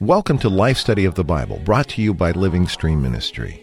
Welcome 0.00 0.38
to 0.38 0.48
Life 0.48 0.78
Study 0.78 1.04
of 1.04 1.14
the 1.16 1.24
Bible, 1.24 1.58
brought 1.58 1.88
to 1.88 2.00
you 2.00 2.14
by 2.14 2.30
Living 2.30 2.66
Stream 2.66 3.02
Ministry. 3.02 3.62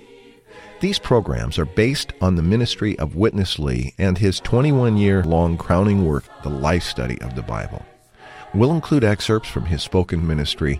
These 0.80 1.00
programs 1.00 1.57
are 1.57 1.66
based 1.66 2.14
on 2.21 2.36
the 2.36 2.44
ministry 2.44 3.00
of 3.00 3.16
Witness 3.16 3.57
Lee 3.57 3.96
and 3.98 4.20
his 4.20 4.39
21 4.42 4.98
year 4.98 5.23
long 5.23 5.57
crowning 5.57 6.05
work, 6.05 6.26
The 6.44 6.50
Life 6.50 6.84
Study 6.84 7.20
of 7.21 7.34
the 7.36 7.42
Bible. 7.42 7.84
We'll 8.54 8.73
include 8.73 9.04
excerpts 9.04 9.50
from 9.50 9.66
his 9.66 9.82
spoken 9.82 10.28
ministry, 10.28 10.80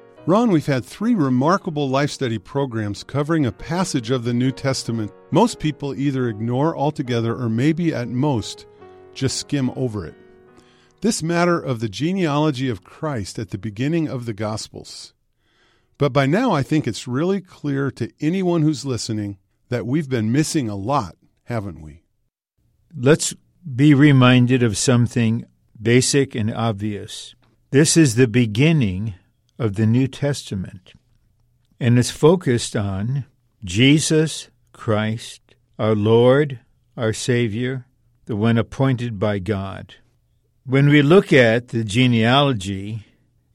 Ron, 0.27 0.51
we've 0.51 0.67
had 0.67 0.85
three 0.85 1.15
remarkable 1.15 1.89
life 1.89 2.11
study 2.11 2.37
programs 2.37 3.03
covering 3.03 3.47
a 3.47 3.51
passage 3.51 4.11
of 4.11 4.23
the 4.23 4.35
New 4.35 4.51
Testament 4.51 5.11
most 5.31 5.57
people 5.57 5.95
either 5.95 6.29
ignore 6.29 6.77
altogether 6.77 7.35
or 7.35 7.49
maybe 7.49 7.91
at 7.91 8.07
most 8.07 8.67
just 9.15 9.37
skim 9.37 9.71
over 9.75 10.05
it. 10.05 10.13
This 11.01 11.23
matter 11.23 11.59
of 11.59 11.79
the 11.79 11.89
genealogy 11.89 12.69
of 12.69 12.83
Christ 12.83 13.39
at 13.39 13.49
the 13.49 13.57
beginning 13.57 14.07
of 14.07 14.27
the 14.27 14.33
Gospels. 14.33 15.15
But 15.97 16.13
by 16.13 16.27
now, 16.27 16.51
I 16.51 16.61
think 16.61 16.87
it's 16.87 17.07
really 17.07 17.41
clear 17.41 17.89
to 17.89 18.11
anyone 18.21 18.61
who's 18.61 18.85
listening 18.85 19.39
that 19.69 19.87
we've 19.87 20.09
been 20.09 20.31
missing 20.31 20.69
a 20.69 20.75
lot, 20.75 21.15
haven't 21.45 21.81
we? 21.81 22.03
Let's 22.95 23.33
be 23.75 23.95
reminded 23.95 24.61
of 24.61 24.77
something 24.77 25.45
basic 25.81 26.35
and 26.35 26.53
obvious. 26.53 27.33
This 27.71 27.97
is 27.97 28.15
the 28.15 28.27
beginning 28.27 29.15
of 29.61 29.75
the 29.75 29.85
New 29.85 30.07
Testament, 30.07 30.93
and 31.79 31.99
it's 31.99 32.09
focused 32.09 32.75
on 32.75 33.25
Jesus 33.63 34.49
Christ, 34.73 35.53
our 35.77 35.93
Lord, 35.93 36.61
our 36.97 37.13
Savior, 37.13 37.85
the 38.25 38.35
one 38.35 38.57
appointed 38.57 39.19
by 39.19 39.37
God. 39.37 39.93
When 40.65 40.89
we 40.89 41.03
look 41.03 41.31
at 41.31 41.67
the 41.67 41.83
genealogy, 41.83 43.05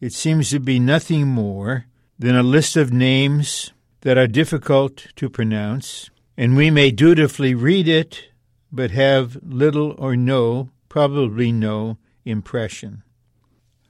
it 0.01 0.13
seems 0.13 0.51
to 0.51 0.61
be 0.61 0.79
nothing 0.79 1.27
more 1.27 1.87
than 2.17 2.37
a 2.37 2.43
list 2.45 2.77
of 2.77 2.93
names 2.93 3.73
that 4.03 4.17
are 4.17 4.29
difficult 4.29 5.09
to 5.17 5.29
pronounce, 5.29 6.09
and 6.37 6.57
we 6.57 6.71
may 6.71 6.93
dutifully 6.93 7.53
read 7.53 7.89
it, 7.89 8.29
but 8.71 8.93
have 8.93 9.39
little 9.43 9.97
or 9.99 10.15
no, 10.15 10.71
probably 10.89 11.51
no, 11.51 11.99
impression. 12.25 13.03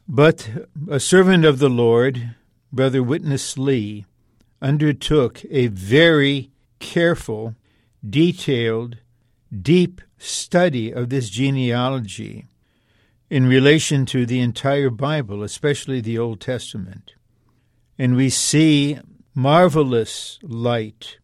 But 0.08 0.48
a 0.88 1.00
servant 1.00 1.44
of 1.44 1.58
the 1.58 1.68
Lord, 1.68 2.36
Brother 2.72 3.02
Witness 3.02 3.58
Lee, 3.58 4.06
undertook 4.62 5.42
a 5.50 5.66
very 5.66 6.52
careful, 6.78 7.56
detailed, 8.08 8.98
deep 9.62 10.00
study 10.16 10.92
of 10.92 11.08
this 11.08 11.28
genealogy 11.28 12.46
in 13.28 13.48
relation 13.48 14.06
to 14.06 14.24
the 14.24 14.38
entire 14.38 14.90
Bible, 14.90 15.42
especially 15.42 16.00
the 16.00 16.18
Old 16.18 16.40
Testament. 16.40 17.14
And 17.98 18.14
we 18.14 18.30
see 18.30 19.00
marvelous 19.34 20.38
light 20.42 21.18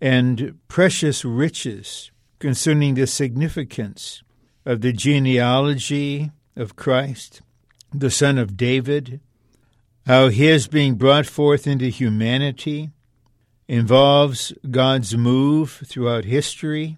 and 0.00 0.56
precious 0.68 1.24
riches 1.24 2.12
concerning 2.38 2.94
the 2.94 3.08
significance 3.08 4.22
of 4.64 4.80
the 4.80 4.92
genealogy 4.92 6.30
of 6.54 6.76
Christ 6.76 7.42
the 7.92 8.10
son 8.10 8.38
of 8.38 8.56
David, 8.56 9.20
how 10.06 10.28
his 10.28 10.68
being 10.68 10.94
brought 10.94 11.26
forth 11.26 11.66
into 11.66 11.88
humanity 11.88 12.90
involves 13.66 14.52
God's 14.70 15.16
move 15.16 15.82
throughout 15.86 16.24
history, 16.24 16.96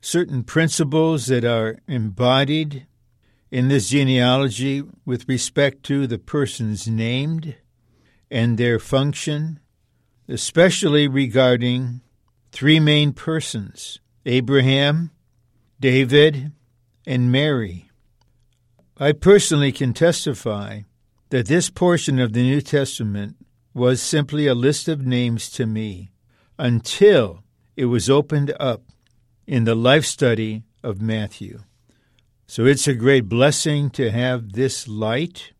certain 0.00 0.42
principles 0.42 1.26
that 1.26 1.44
are 1.44 1.78
embodied 1.86 2.86
in 3.50 3.68
this 3.68 3.90
genealogy 3.90 4.82
with 5.04 5.28
respect 5.28 5.82
to 5.84 6.06
the 6.06 6.18
persons 6.18 6.88
named 6.88 7.54
and 8.30 8.58
their 8.58 8.78
function, 8.78 9.60
especially 10.28 11.06
regarding 11.06 12.00
three 12.50 12.80
main 12.80 13.12
persons 13.12 14.00
Abraham, 14.26 15.10
David, 15.78 16.50
and 17.06 17.30
Mary. 17.30 17.90
I 18.96 19.10
personally 19.10 19.72
can 19.72 19.92
testify 19.92 20.82
that 21.30 21.48
this 21.48 21.68
portion 21.68 22.20
of 22.20 22.32
the 22.32 22.44
New 22.44 22.60
Testament 22.60 23.34
was 23.74 24.00
simply 24.00 24.46
a 24.46 24.54
list 24.54 24.86
of 24.86 25.04
names 25.04 25.50
to 25.50 25.66
me 25.66 26.12
until 26.60 27.42
it 27.76 27.86
was 27.86 28.08
opened 28.08 28.54
up 28.60 28.82
in 29.48 29.64
the 29.64 29.74
life 29.74 30.04
study 30.04 30.62
of 30.84 31.02
Matthew. 31.02 31.64
So 32.46 32.66
it's 32.66 32.86
a 32.86 32.94
great 32.94 33.28
blessing 33.28 33.90
to 33.90 34.12
have 34.12 34.52
this 34.52 34.86
light. 34.86 35.50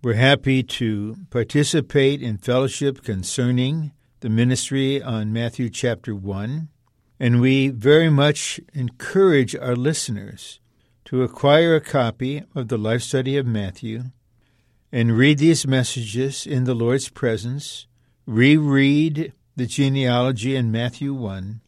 We're 0.00 0.14
happy 0.14 0.62
to 0.62 1.16
participate 1.30 2.22
in 2.22 2.38
fellowship 2.38 3.02
concerning 3.02 3.90
the 4.20 4.28
ministry 4.28 5.02
on 5.02 5.32
Matthew 5.32 5.70
chapter 5.70 6.14
1, 6.14 6.68
and 7.18 7.40
we 7.40 7.68
very 7.68 8.10
much 8.10 8.60
encourage 8.74 9.56
our 9.56 9.74
listeners 9.74 10.60
to 11.06 11.22
acquire 11.22 11.76
a 11.76 11.80
copy 11.80 12.42
of 12.54 12.66
the 12.66 12.76
Life 12.76 13.02
Study 13.02 13.36
of 13.36 13.46
Matthew 13.46 14.06
and 14.90 15.16
read 15.16 15.38
these 15.38 15.64
messages 15.64 16.44
in 16.44 16.64
the 16.64 16.74
Lord's 16.74 17.08
presence, 17.08 17.86
reread 18.26 19.32
the 19.54 19.66
genealogy 19.66 20.56
in 20.56 20.72
Matthew 20.72 21.14
1, 21.14 21.60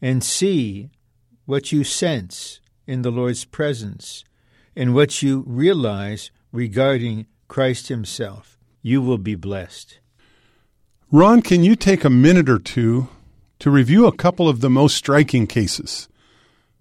and 0.00 0.24
see 0.24 0.88
what 1.44 1.72
you 1.72 1.84
sense 1.84 2.60
in 2.86 3.02
the 3.02 3.10
Lord's 3.10 3.44
presence 3.44 4.24
and 4.74 4.94
what 4.94 5.22
you 5.22 5.44
realize 5.46 6.30
regarding 6.50 7.26
Christ 7.48 7.88
Himself. 7.88 8.58
You 8.80 9.02
will 9.02 9.18
be 9.18 9.34
blessed. 9.34 9.98
Ron, 11.12 11.42
can 11.42 11.62
you 11.62 11.76
take 11.76 12.02
a 12.02 12.10
minute 12.10 12.48
or 12.48 12.58
two 12.58 13.08
to 13.58 13.70
review 13.70 14.06
a 14.06 14.16
couple 14.16 14.48
of 14.48 14.60
the 14.60 14.70
most 14.70 14.96
striking 14.96 15.46
cases? 15.46 16.08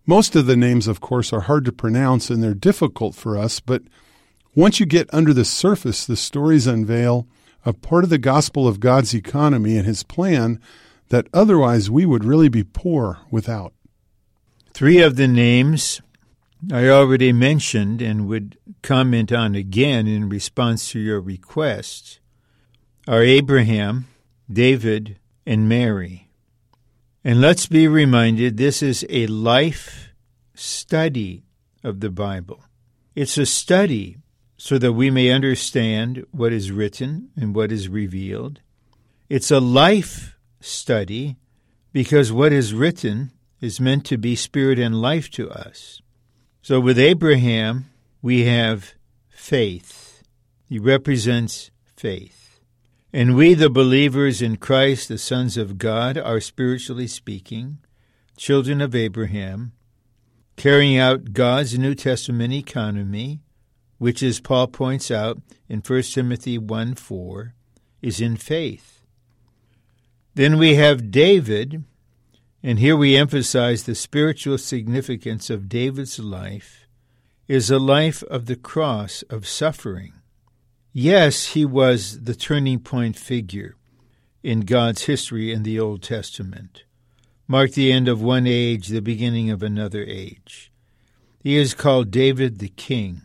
Most 0.05 0.35
of 0.35 0.45
the 0.45 0.55
names, 0.55 0.87
of 0.87 1.01
course, 1.01 1.33
are 1.33 1.41
hard 1.41 1.65
to 1.65 1.71
pronounce 1.71 2.29
and 2.29 2.43
they're 2.43 2.53
difficult 2.53 3.15
for 3.15 3.37
us, 3.37 3.59
but 3.59 3.81
once 4.53 4.79
you 4.79 4.85
get 4.85 5.13
under 5.13 5.33
the 5.33 5.45
surface, 5.45 6.05
the 6.05 6.15
stories 6.15 6.67
unveil 6.67 7.27
a 7.65 7.73
part 7.73 8.03
of 8.03 8.09
the 8.09 8.17
gospel 8.17 8.67
of 8.67 8.79
God's 8.79 9.13
economy 9.13 9.75
and 9.77 9.85
His 9.85 10.03
plan 10.03 10.61
that 11.09 11.27
otherwise 11.33 11.89
we 11.89 12.05
would 12.05 12.23
really 12.23 12.49
be 12.49 12.63
poor 12.63 13.19
without. 13.31 13.73
Three 14.73 15.01
of 15.01 15.15
the 15.15 15.27
names 15.27 16.01
I 16.71 16.87
already 16.87 17.33
mentioned 17.33 18.01
and 18.01 18.27
would 18.27 18.57
comment 18.81 19.31
on 19.31 19.55
again 19.55 20.07
in 20.07 20.29
response 20.29 20.91
to 20.91 20.99
your 20.99 21.19
request 21.19 22.19
are 23.07 23.21
Abraham, 23.21 24.07
David, 24.51 25.19
and 25.45 25.69
Mary. 25.69 26.24
And 27.27 27.41
let's 27.41 27.65
be 27.65 27.87
reminded 27.87 28.57
this 28.57 28.83
is 28.83 29.03
a 29.09 29.25
life 29.25 30.09
study 30.53 31.43
of 31.83 31.99
the 31.99 32.11
Bible. 32.11 32.63
It's 33.15 33.35
a 33.39 33.47
study 33.47 34.17
so 34.57 34.77
that 34.77 34.93
we 34.93 35.09
may 35.09 35.31
understand 35.31 36.23
what 36.29 36.53
is 36.53 36.71
written 36.71 37.31
and 37.35 37.55
what 37.55 37.71
is 37.71 37.89
revealed. 37.89 38.61
It's 39.27 39.49
a 39.49 39.59
life 39.59 40.37
study 40.59 41.37
because 41.91 42.31
what 42.31 42.53
is 42.53 42.75
written 42.75 43.31
is 43.59 43.79
meant 43.79 44.05
to 44.05 44.19
be 44.19 44.35
spirit 44.35 44.77
and 44.77 45.01
life 45.01 45.31
to 45.31 45.49
us. 45.49 46.03
So 46.61 46.79
with 46.79 46.99
Abraham, 46.99 47.89
we 48.21 48.43
have 48.43 48.93
faith. 49.29 50.21
He 50.69 50.77
represents 50.77 51.71
faith. 51.95 52.44
And 53.15 53.33
we, 53.33 53.53
the 53.53 53.69
believers 53.69 54.41
in 54.41 54.57
Christ, 54.57 55.07
the 55.07 55.17
sons 55.17 55.55
of 55.55 55.77
God, 55.77 56.17
are 56.17 56.41
spiritually 56.41 57.07
speaking, 57.07 57.77
children 58.35 58.81
of 58.81 58.93
Abraham, 58.93 59.71
carrying 60.57 60.97
out 60.97 61.31
God's 61.31 61.79
New 61.79 61.95
Testament 61.95 62.51
economy, 62.51 63.39
which, 63.99 64.21
as 64.21 64.41
Paul 64.41 64.67
points 64.67 65.11
out 65.11 65.41
in 65.69 65.79
1 65.79 66.01
Timothy 66.01 66.57
1 66.57 66.95
4, 66.95 67.53
is 68.01 68.19
in 68.19 68.35
faith. 68.35 69.05
Then 70.33 70.57
we 70.57 70.75
have 70.75 71.09
David, 71.09 71.85
and 72.61 72.79
here 72.79 72.97
we 72.97 73.15
emphasize 73.15 73.83
the 73.83 73.95
spiritual 73.95 74.57
significance 74.57 75.49
of 75.49 75.69
David's 75.69 76.19
life 76.19 76.85
is 77.47 77.71
a 77.71 77.79
life 77.79 78.23
of 78.23 78.47
the 78.47 78.57
cross 78.57 79.21
of 79.29 79.47
suffering. 79.47 80.14
Yes, 80.97 81.47
he 81.47 81.65
was 81.65 82.21
the 82.23 82.33
turning 82.33 82.79
point 82.79 83.17
figure 83.17 83.75
in 84.41 84.61
God's 84.61 85.03
history 85.03 85.51
in 85.51 85.63
the 85.63 85.77
Old 85.77 86.01
Testament, 86.01 86.85
marked 87.49 87.73
the 87.73 87.91
end 87.91 88.07
of 88.07 88.21
one 88.21 88.47
age, 88.47 88.87
the 88.87 89.01
beginning 89.01 89.49
of 89.49 89.61
another 89.61 90.05
age. 90.05 90.71
He 91.43 91.57
is 91.57 91.73
called 91.73 92.11
David 92.11 92.59
the 92.59 92.69
King. 92.69 93.23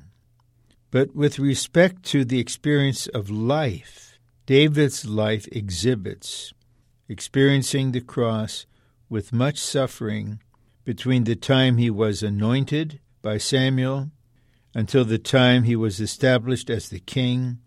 But 0.90 1.14
with 1.14 1.38
respect 1.38 2.02
to 2.06 2.24
the 2.24 2.40
experience 2.40 3.06
of 3.06 3.30
life, 3.30 4.18
David's 4.46 5.04
life 5.04 5.46
exhibits 5.52 6.52
experiencing 7.08 7.92
the 7.92 8.00
cross 8.00 8.66
with 9.08 9.32
much 9.32 9.58
suffering 9.58 10.42
between 10.84 11.22
the 11.22 11.36
time 11.36 11.76
he 11.76 11.88
was 11.88 12.20
anointed 12.20 12.98
by 13.22 13.38
Samuel 13.38 14.10
until 14.74 15.04
the 15.04 15.18
time 15.18 15.64
he 15.64 15.76
was 15.76 16.00
established 16.00 16.70
as 16.70 16.88
the 16.88 17.00
king, 17.00 17.58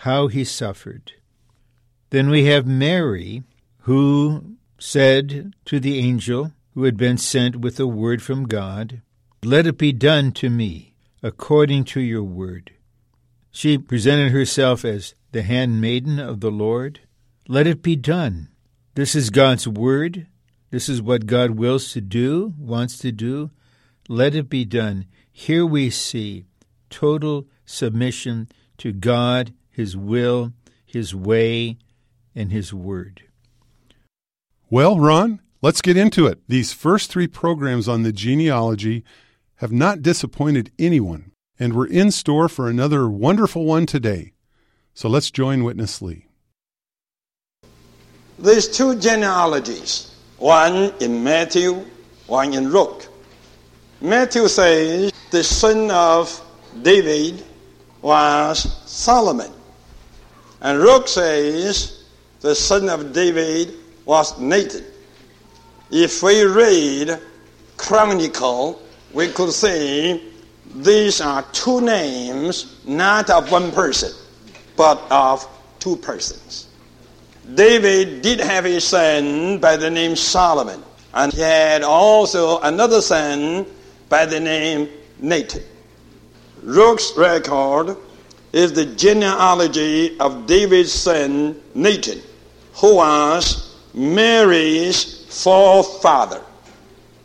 how 0.00 0.28
he 0.28 0.44
suffered. 0.44 1.12
Then 2.10 2.30
we 2.30 2.44
have 2.44 2.66
Mary, 2.66 3.42
who 3.80 4.56
said 4.78 5.54
to 5.64 5.80
the 5.80 5.98
angel 5.98 6.52
who 6.74 6.84
had 6.84 6.96
been 6.96 7.18
sent 7.18 7.56
with 7.56 7.80
a 7.80 7.86
word 7.86 8.22
from 8.22 8.44
God, 8.44 9.00
Let 9.42 9.66
it 9.66 9.78
be 9.78 9.92
done 9.92 10.32
to 10.32 10.50
me 10.50 10.94
according 11.22 11.84
to 11.84 12.00
your 12.00 12.22
word. 12.22 12.72
She 13.50 13.78
presented 13.78 14.32
herself 14.32 14.84
as 14.84 15.14
the 15.32 15.42
handmaiden 15.42 16.18
of 16.18 16.40
the 16.40 16.50
Lord. 16.50 17.00
Let 17.48 17.66
it 17.66 17.82
be 17.82 17.96
done. 17.96 18.48
This 18.94 19.14
is 19.14 19.30
God's 19.30 19.66
word. 19.66 20.26
This 20.70 20.88
is 20.88 21.00
what 21.00 21.26
God 21.26 21.52
wills 21.52 21.92
to 21.92 22.00
do, 22.00 22.54
wants 22.58 22.98
to 22.98 23.12
do. 23.12 23.50
Let 24.08 24.34
it 24.34 24.48
be 24.48 24.64
done. 24.64 25.06
Here 25.32 25.66
we 25.66 25.90
see 25.90 26.44
total 26.90 27.46
submission 27.64 28.48
to 28.78 28.92
God, 28.92 29.52
His 29.70 29.96
will, 29.96 30.52
His 30.84 31.14
way, 31.14 31.78
and 32.34 32.52
His 32.52 32.72
word. 32.72 33.24
Well, 34.70 34.98
Ron, 34.98 35.40
let's 35.60 35.80
get 35.80 35.96
into 35.96 36.26
it. 36.26 36.40
These 36.48 36.72
first 36.72 37.10
three 37.10 37.26
programs 37.26 37.88
on 37.88 38.02
the 38.02 38.12
genealogy 38.12 39.04
have 39.56 39.72
not 39.72 40.02
disappointed 40.02 40.70
anyone, 40.78 41.32
and 41.58 41.74
we're 41.74 41.86
in 41.86 42.10
store 42.10 42.48
for 42.48 42.68
another 42.68 43.08
wonderful 43.08 43.64
one 43.64 43.86
today. 43.86 44.32
So 44.94 45.08
let's 45.08 45.30
join 45.30 45.64
Witness 45.64 46.00
Lee. 46.00 46.26
There's 48.38 48.68
two 48.68 48.98
genealogies, 48.98 50.14
one 50.38 50.92
in 51.00 51.24
Matthew, 51.24 51.84
one 52.26 52.54
in 52.54 52.70
Luke. 52.70 53.08
Matthew 54.00 54.46
says 54.48 55.10
the 55.30 55.42
son 55.42 55.90
of 55.90 56.42
David 56.82 57.42
was 58.02 58.60
Solomon. 58.84 59.50
And 60.60 60.80
Luke 60.80 61.08
says 61.08 62.04
the 62.40 62.54
son 62.54 62.90
of 62.90 63.14
David 63.14 63.72
was 64.04 64.38
Nathan. 64.38 64.84
If 65.90 66.22
we 66.22 66.42
read 66.44 67.18
Chronicle, 67.78 68.82
we 69.14 69.28
could 69.28 69.52
say 69.52 70.20
these 70.74 71.22
are 71.22 71.42
two 71.52 71.80
names, 71.80 72.80
not 72.86 73.30
of 73.30 73.50
one 73.50 73.72
person, 73.72 74.12
but 74.76 75.00
of 75.10 75.48
two 75.78 75.96
persons. 75.96 76.68
David 77.54 78.20
did 78.20 78.40
have 78.40 78.66
a 78.66 78.78
son 78.78 79.58
by 79.58 79.76
the 79.76 79.88
name 79.88 80.16
Solomon, 80.16 80.82
and 81.14 81.32
he 81.32 81.40
had 81.40 81.82
also 81.82 82.60
another 82.60 83.00
son 83.00 83.64
by 84.08 84.26
the 84.26 84.40
name 84.40 84.88
Nathan. 85.18 85.62
Luke's 86.62 87.12
record 87.16 87.96
is 88.52 88.72
the 88.72 88.86
genealogy 88.86 90.18
of 90.18 90.46
David's 90.46 90.92
son 90.92 91.60
Nathan, 91.74 92.20
who 92.74 92.96
was 92.96 93.76
Mary's 93.94 95.24
forefather. 95.42 96.42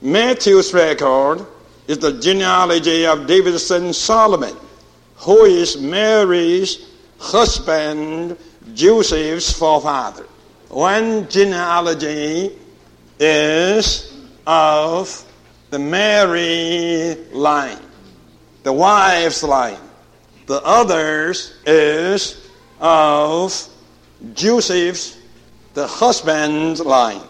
Matthew's 0.01 0.73
record 0.73 1.45
is 1.87 1.99
the 1.99 2.19
genealogy 2.19 3.05
of 3.05 3.27
David's 3.27 3.65
son 3.65 3.93
Solomon, 3.93 4.55
who 5.17 5.45
is 5.45 5.79
Mary's 5.79 6.89
husband 7.19 8.37
Joseph's 8.73 9.51
forefather. 9.51 10.25
One 10.69 11.27
genealogy 11.29 12.57
is 13.19 14.13
of 14.47 15.30
the 15.71 15.79
Mary 15.79 17.15
line, 17.31 17.79
the 18.63 18.73
wife's 18.73 19.41
line. 19.41 19.79
The 20.45 20.61
others 20.65 21.55
is 21.65 22.49
of 22.81 23.55
Joseph's, 24.33 25.17
the 25.73 25.87
husband's 25.87 26.81
line. 26.81 27.21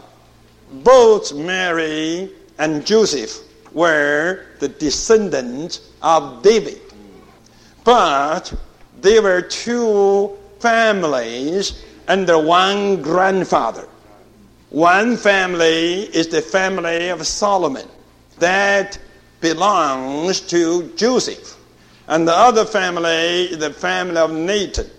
Both 0.83 1.35
Mary 1.35 2.31
and 2.57 2.83
Joseph 2.83 3.37
were 3.73 4.47
the 4.57 4.69
descendants 4.69 5.91
of 6.01 6.41
David. 6.41 6.81
But 7.83 8.51
they 9.01 9.19
were 9.19 9.43
two 9.43 10.35
families 10.59 11.83
under 12.07 12.39
one 12.39 13.03
grandfather. 13.03 13.87
One 14.71 15.15
family 15.15 16.05
is 16.05 16.27
the 16.29 16.41
family 16.41 17.09
of 17.09 17.27
Solomon 17.27 17.87
that 18.41 18.99
belongs 19.39 20.41
to 20.41 20.91
Joseph. 20.95 21.57
And 22.07 22.27
the 22.27 22.35
other 22.35 22.65
family 22.65 23.55
the 23.55 23.71
family 23.71 24.17
of 24.17 24.31
Nathan 24.33 24.89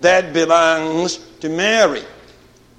that 0.00 0.32
belongs 0.32 1.18
to 1.40 1.48
Mary. 1.48 2.02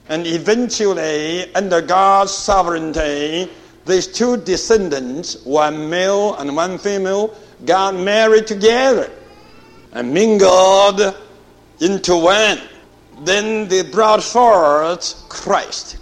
And 0.08 0.28
eventually, 0.28 1.54
under 1.56 1.82
God's 1.82 2.32
sovereignty, 2.32 3.50
these 3.86 4.08
two 4.08 4.38
descendants, 4.38 5.44
one 5.44 5.90
male 5.90 6.36
and 6.36 6.56
one 6.56 6.78
female, 6.78 7.36
got 7.66 7.96
married 7.96 8.46
together 8.46 9.10
and 9.94 10.14
mingled 10.14 11.02
into 11.80 12.16
one. 12.16 12.60
Then 13.24 13.68
they 13.68 13.82
brought 13.82 14.22
forth 14.22 15.28
Christ. 15.30 15.98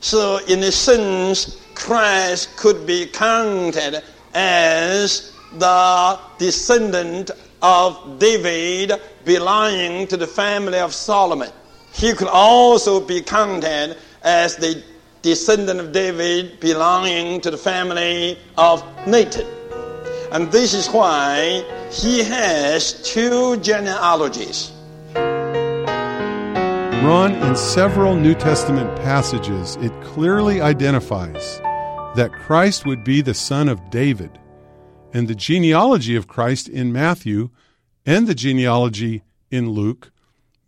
So, 0.00 0.38
in 0.46 0.62
a 0.62 0.72
sense, 0.72 1.59
Christ 1.80 2.56
could 2.56 2.86
be 2.86 3.06
counted 3.06 4.02
as 4.34 5.32
the 5.54 6.20
descendant 6.38 7.30
of 7.62 8.18
David 8.18 8.92
belonging 9.24 10.06
to 10.08 10.16
the 10.16 10.26
family 10.26 10.78
of 10.78 10.94
Solomon. 10.94 11.50
He 11.92 12.12
could 12.12 12.28
also 12.28 13.00
be 13.00 13.22
counted 13.22 13.96
as 14.22 14.56
the 14.56 14.84
descendant 15.22 15.80
of 15.80 15.90
David 15.90 16.60
belonging 16.60 17.40
to 17.40 17.50
the 17.50 17.58
family 17.58 18.38
of 18.58 18.84
Nathan. 19.06 19.46
And 20.32 20.52
this 20.52 20.74
is 20.74 20.86
why 20.88 21.64
he 21.90 22.22
has 22.22 23.02
two 23.02 23.56
genealogies. 23.56 24.70
Ron, 27.02 27.32
in 27.36 27.56
several 27.56 28.14
New 28.14 28.34
Testament 28.34 28.94
passages, 28.96 29.76
it 29.76 29.90
clearly 30.02 30.60
identifies 30.60 31.60
that 32.14 32.32
Christ 32.32 32.84
would 32.86 33.04
be 33.04 33.20
the 33.20 33.34
son 33.34 33.68
of 33.68 33.90
David. 33.90 34.38
And 35.12 35.28
the 35.28 35.34
genealogy 35.34 36.16
of 36.16 36.28
Christ 36.28 36.68
in 36.68 36.92
Matthew 36.92 37.50
and 38.04 38.26
the 38.26 38.34
genealogy 38.34 39.22
in 39.50 39.70
Luke 39.70 40.10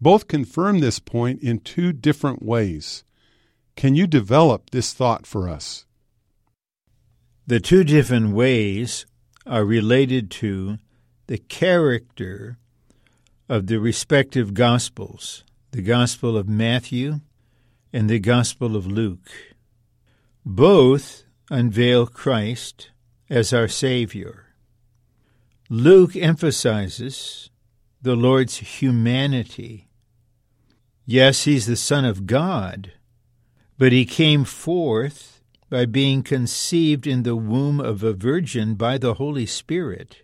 both 0.01 0.29
confirm 0.29 0.81
this 0.81 0.99
point 0.99 1.43
in 1.43 1.61
two 1.61 1.93
different 1.93 2.43
ways. 2.43 3.05
Can 3.77 3.95
you 3.95 4.07
develop 4.07 4.71
this 4.71 4.93
thought 4.93 5.27
for 5.27 5.49
us? 5.49 5.87
The 7.47 7.61
two 7.61 7.85
different 7.85 8.35
ways 8.35 9.07
are 9.47 9.65
related 9.65 10.31
to 10.33 10.79
the 11.27 11.39
character 11.39 12.59
of 13.49 13.67
the 13.67 13.79
respective 13.79 14.55
Gospels 14.55 15.45
the 15.73 15.83
Gospel 15.83 16.37
of 16.37 16.47
Matthew 16.47 17.21
and 17.95 18.11
the 18.11 18.19
Gospel 18.19 18.77
of 18.77 18.87
Luke. 18.87 19.31
Both 20.45 21.25
unveil 21.52 22.06
Christ 22.06 22.90
as 23.28 23.52
our 23.52 23.68
Savior. 23.68 24.47
Luke 25.68 26.16
emphasizes 26.16 27.50
the 28.00 28.16
Lord's 28.16 28.56
humanity. 28.56 29.87
Yes, 31.04 31.44
he's 31.44 31.66
the 31.66 31.76
Son 31.76 32.06
of 32.06 32.26
God, 32.26 32.92
but 33.76 33.92
he 33.92 34.06
came 34.06 34.44
forth 34.44 35.42
by 35.68 35.85
being 35.85 36.23
conceived 36.23 37.06
in 37.06 37.23
the 37.23 37.37
womb 37.37 37.80
of 37.80 38.02
a 38.02 38.14
virgin 38.14 38.75
by 38.75 38.97
the 38.97 39.14
Holy 39.14 39.44
Spirit. 39.44 40.23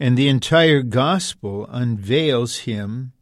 And 0.00 0.18
the 0.18 0.28
entire 0.28 0.82
gospel 0.82 1.68
unveils 1.70 2.58
him 2.66 3.12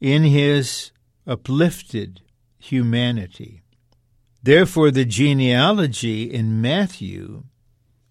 in 0.00 0.22
his 0.22 0.92
uplifted 1.26 2.22
humanity. 2.58 3.63
Therefore, 4.44 4.90
the 4.90 5.06
genealogy 5.06 6.24
in 6.24 6.60
Matthew 6.60 7.44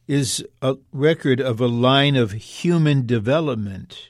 is 0.07 0.43
a 0.63 0.77
record 0.91 1.39
of 1.39 1.61
a 1.61 1.67
line 1.67 2.15
of 2.15 2.31
human 2.31 3.05
development, 3.05 4.09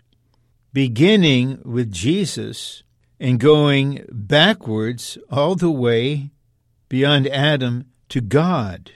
beginning 0.71 1.59
with 1.65 1.91
Jesus 1.91 2.83
and 3.19 3.41
going 3.41 4.05
backwards 4.09 5.17
all 5.29 5.55
the 5.55 5.69
way 5.69 6.31
beyond 6.87 7.27
Adam 7.27 7.87
to 8.07 8.21
God, 8.21 8.91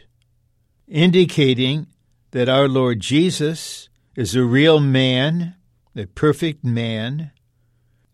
indicating 0.88 1.88
that 2.32 2.48
our 2.48 2.70
Lord 2.70 3.02
Jesus 3.02 3.90
is 4.16 4.36
a 4.36 4.46
real 4.46 4.80
man, 4.80 5.56
a 5.98 6.06
perfect 6.06 6.64
man, 6.64 7.32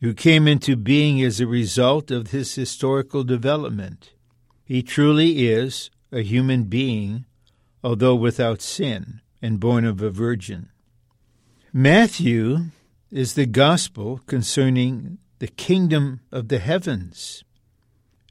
who 0.01 0.15
came 0.15 0.47
into 0.47 0.75
being 0.75 1.21
as 1.21 1.39
a 1.39 1.45
result 1.45 2.09
of 2.09 2.31
his 2.31 2.55
historical 2.55 3.23
development. 3.23 4.09
He 4.65 4.81
truly 4.81 5.47
is 5.47 5.89
a 6.11 6.21
human 6.21 6.63
being, 6.63 7.25
although 7.83 8.15
without 8.15 8.61
sin 8.61 9.21
and 9.41 9.59
born 9.59 9.83
of 9.83 10.01
a 10.01 10.09
virgin. 10.09 10.69
Matthew 11.73 12.65
is 13.11 13.33
the 13.33 13.45
gospel 13.45 14.21
concerning 14.25 15.17
the 15.39 15.47
kingdom 15.47 16.21
of 16.31 16.47
the 16.47 16.59
heavens, 16.59 17.43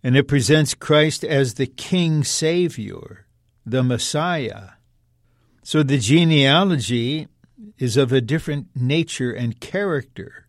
and 0.02 0.16
it 0.16 0.26
presents 0.26 0.74
Christ 0.74 1.22
as 1.22 1.54
the 1.54 1.66
King 1.66 2.24
Savior, 2.24 3.26
the 3.66 3.82
Messiah. 3.82 4.70
So 5.62 5.82
the 5.82 5.98
genealogy 5.98 7.28
is 7.78 7.96
of 7.96 8.12
a 8.12 8.20
different 8.20 8.68
nature 8.74 9.32
and 9.32 9.60
character. 9.60 10.46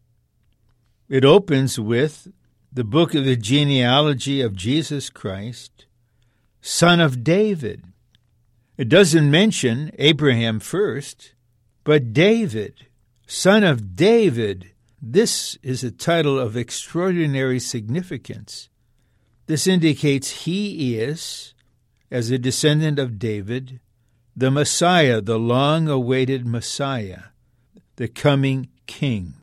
It 1.10 1.26
opens 1.26 1.78
with 1.80 2.28
the 2.76 2.84
book 2.84 3.14
of 3.14 3.24
the 3.24 3.36
genealogy 3.36 4.42
of 4.42 4.56
Jesus 4.56 5.12
Christ, 5.12 5.86
son 6.60 7.00
of 7.00 7.24
David. 7.24 7.84
It 8.78 8.90
doesn't 8.90 9.30
mention 9.30 9.92
Abraham 10.00 10.60
first, 10.60 11.36
but 11.84 12.14
David, 12.14 12.88
son 13.28 13.64
of 13.64 13.96
David. 13.96 14.72
This 15.00 15.56
is 15.62 15.84
a 15.84 15.92
title 15.92 16.40
of 16.40 16.58
extraordinary 16.58 17.60
significance. 17.60 18.70
This 19.46 19.68
indicates 19.68 20.46
he 20.46 20.98
is, 20.98 21.54
as 22.10 22.32
a 22.32 22.40
descendant 22.40 22.98
of 22.98 23.20
David, 23.20 23.82
the 24.36 24.50
Messiah, 24.50 25.22
the 25.22 25.38
long 25.38 25.88
awaited 25.88 26.48
Messiah, 26.48 27.26
the 27.98 28.08
coming 28.08 28.70
King. 28.88 29.36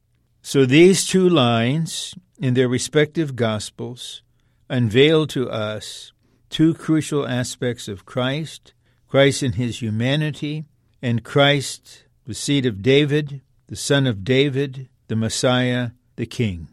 So 0.42 0.66
these 0.66 1.06
two 1.06 1.28
lines 1.28 2.12
in 2.40 2.54
their 2.54 2.68
respective 2.68 3.37
Gospels 3.37 4.23
unveil 4.68 5.28
to 5.28 5.49
us 5.49 6.12
two 6.49 6.75
crucial 6.75 7.25
aspects 7.28 7.87
of 7.87 8.04
Christ 8.04 8.75
Christ 9.11 9.42
in 9.42 9.54
his 9.54 9.82
humanity, 9.82 10.66
and 11.02 11.25
Christ, 11.25 12.04
the 12.26 12.35
seed 12.35 12.64
of 12.64 12.80
David, 12.80 13.40
the 13.66 13.75
son 13.75 14.06
of 14.06 14.23
David, 14.23 14.88
the 15.09 15.16
Messiah, 15.16 15.90
the 16.14 16.26
King. 16.26 16.68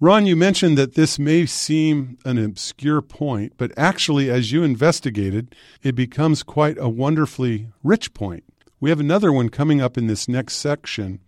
Ron, 0.00 0.24
you 0.24 0.34
mentioned 0.34 0.78
that 0.78 0.94
this 0.94 1.18
may 1.18 1.44
seem 1.44 2.16
an 2.24 2.42
obscure 2.42 3.02
point, 3.02 3.52
but 3.58 3.70
actually, 3.76 4.30
as 4.30 4.50
you 4.50 4.62
investigated, 4.62 5.54
it 5.82 5.94
becomes 5.94 6.42
quite 6.42 6.78
a 6.78 6.88
wonderfully 6.88 7.68
rich 7.82 8.14
point. 8.14 8.44
We 8.80 8.88
have 8.88 9.00
another 9.00 9.30
one 9.30 9.50
coming 9.50 9.82
up 9.82 9.98
in 9.98 10.06
this 10.06 10.26
next 10.26 10.54
section, 10.54 11.20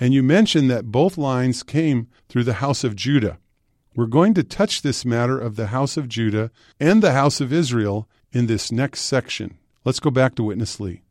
and 0.00 0.14
you 0.14 0.22
mentioned 0.22 0.70
that 0.70 0.92
both 0.92 1.18
lines 1.18 1.62
came 1.62 2.08
through 2.28 2.44
the 2.44 2.54
house 2.54 2.84
of 2.84 2.96
Judah. 2.96 3.38
We're 3.96 4.06
going 4.06 4.34
to 4.34 4.44
touch 4.44 4.82
this 4.82 5.04
matter 5.04 5.38
of 5.38 5.56
the 5.56 5.68
house 5.68 5.96
of 5.96 6.08
Judah 6.08 6.50
and 6.78 7.02
the 7.02 7.12
house 7.12 7.40
of 7.40 7.52
Israel 7.52 8.08
in 8.32 8.46
this 8.46 8.70
next 8.70 9.00
section. 9.00 9.58
Let's 9.84 10.00
go 10.00 10.10
back 10.10 10.34
to 10.36 10.44
Witness 10.44 10.78
Lee. 10.78 11.02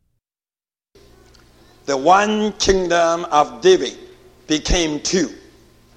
The 1.86 1.98
one 1.98 2.53
kingdom 2.53 3.25
of 3.25 3.62
David 3.62 3.98
became 4.48 5.00
two. 5.01 5.34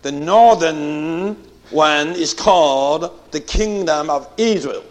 The 0.02 0.12
northern 0.12 1.36
one 1.70 2.08
is 2.08 2.34
called 2.34 3.30
the 3.30 3.40
kingdom 3.40 4.10
of 4.10 4.28
Israel, 4.36 4.84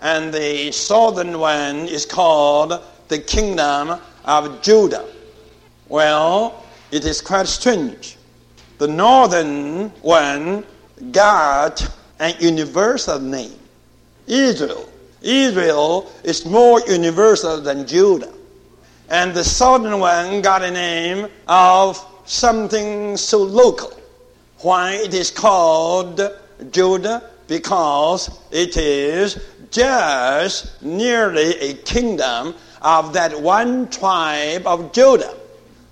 and 0.00 0.32
the 0.32 0.72
southern 0.72 1.38
one 1.38 1.86
is 1.88 2.06
called 2.06 2.80
the 3.08 3.18
kingdom 3.18 4.00
of 4.24 4.62
Judah. 4.62 5.06
Well, 5.88 6.64
it 6.90 7.04
is 7.04 7.20
quite 7.20 7.46
strange. 7.46 8.16
The 8.78 8.88
northern 8.88 9.90
one 10.02 10.64
got 11.12 11.86
an 12.18 12.34
universal 12.40 13.20
name, 13.20 13.58
Israel. 14.26 14.90
Israel 15.22 16.10
is 16.24 16.46
more 16.46 16.80
universal 16.88 17.60
than 17.60 17.86
Judah. 17.86 18.32
And 19.08 19.34
the 19.34 19.44
southern 19.44 19.98
one 19.98 20.40
got 20.40 20.62
a 20.62 20.70
name 20.70 21.28
of 21.48 22.04
something 22.24 23.16
so 23.16 23.38
local. 23.38 23.92
Why 24.58 24.92
it 24.94 25.14
is 25.14 25.30
called 25.30 26.20
Judah? 26.70 27.30
Because 27.48 28.40
it 28.50 28.76
is 28.76 29.38
just 29.70 30.82
nearly 30.82 31.58
a 31.58 31.74
kingdom 31.74 32.54
of 32.82 33.12
that 33.12 33.40
one 33.40 33.88
tribe 33.88 34.66
of 34.66 34.92
Judah. 34.92 35.39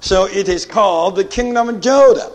So 0.01 0.27
it 0.27 0.49
is 0.49 0.65
called 0.65 1.17
the 1.17 1.25
kingdom 1.25 1.69
of 1.69 1.81
Judah. 1.81 2.33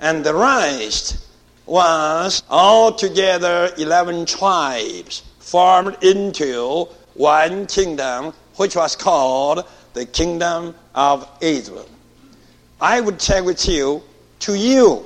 And 0.00 0.24
the 0.24 0.34
rest 0.34 1.26
was 1.66 2.42
altogether 2.48 3.70
11 3.76 4.26
tribes 4.26 5.22
formed 5.38 5.96
into 6.02 6.88
one 7.14 7.66
kingdom, 7.66 8.32
which 8.56 8.76
was 8.76 8.94
called 8.94 9.64
the 9.94 10.06
kingdom 10.06 10.74
of 10.94 11.28
Israel. 11.40 11.88
I 12.80 13.00
would 13.00 13.18
check 13.18 13.44
with 13.44 13.68
you, 13.68 14.02
to 14.40 14.54
you, 14.54 15.04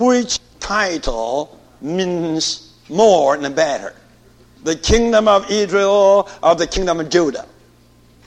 which 0.00 0.40
title 0.58 1.58
means 1.80 2.74
more 2.88 3.36
and 3.36 3.54
better? 3.54 3.94
The 4.64 4.74
kingdom 4.74 5.28
of 5.28 5.50
Israel 5.50 6.28
or 6.42 6.54
the 6.56 6.66
kingdom 6.66 6.98
of 6.98 7.08
Judah? 7.08 7.46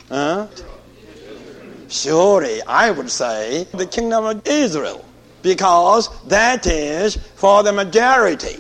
Huh? 0.08 0.48
Surely, 1.90 2.62
I 2.64 2.92
would 2.92 3.10
say 3.10 3.66
the 3.74 3.86
kingdom 3.86 4.24
of 4.26 4.48
Israel, 4.48 5.04
because 5.42 6.08
that 6.28 6.68
is 6.68 7.16
for 7.36 7.64
the 7.64 7.74
majority. 7.74 8.60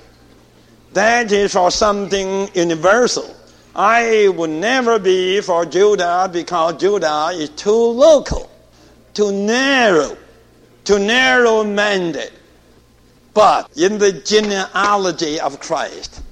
That 0.93 1.31
is 1.31 1.53
for 1.53 1.69
something 1.69 2.50
universal. 2.55 3.36
I 3.75 4.29
would 4.36 4.50
never 4.50 4.98
be 4.98 5.41
for 5.41 5.63
Judah 5.65 6.27
because 6.33 6.81
Judah 6.81 7.29
is 7.33 7.50
too 7.50 7.71
local, 7.71 8.50
too 9.13 9.31
narrow, 9.31 10.17
too 10.83 10.98
narrow 10.98 11.63
minded. 11.63 12.31
But 13.36 13.69
in 13.77 14.00
the 14.00 14.12
genealogy 14.12 15.39
of 15.39 15.59
Christ, 15.59 16.24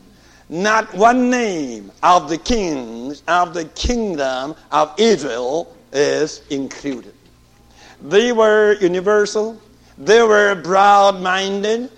not 0.50 0.92
one 0.96 1.30
name 1.30 1.92
of 2.02 2.28
the 2.28 2.40
kings 2.40 3.22
of 3.28 3.54
the 3.54 3.66
kingdom 3.66 4.56
of 4.72 4.94
Israel 4.98 5.77
is 5.92 6.42
included. 6.50 7.14
They 8.02 8.32
were 8.32 8.78
universal, 8.80 9.60
they 9.98 10.22
were 10.22 10.56
broad 10.56 11.22
minded, 11.22 11.90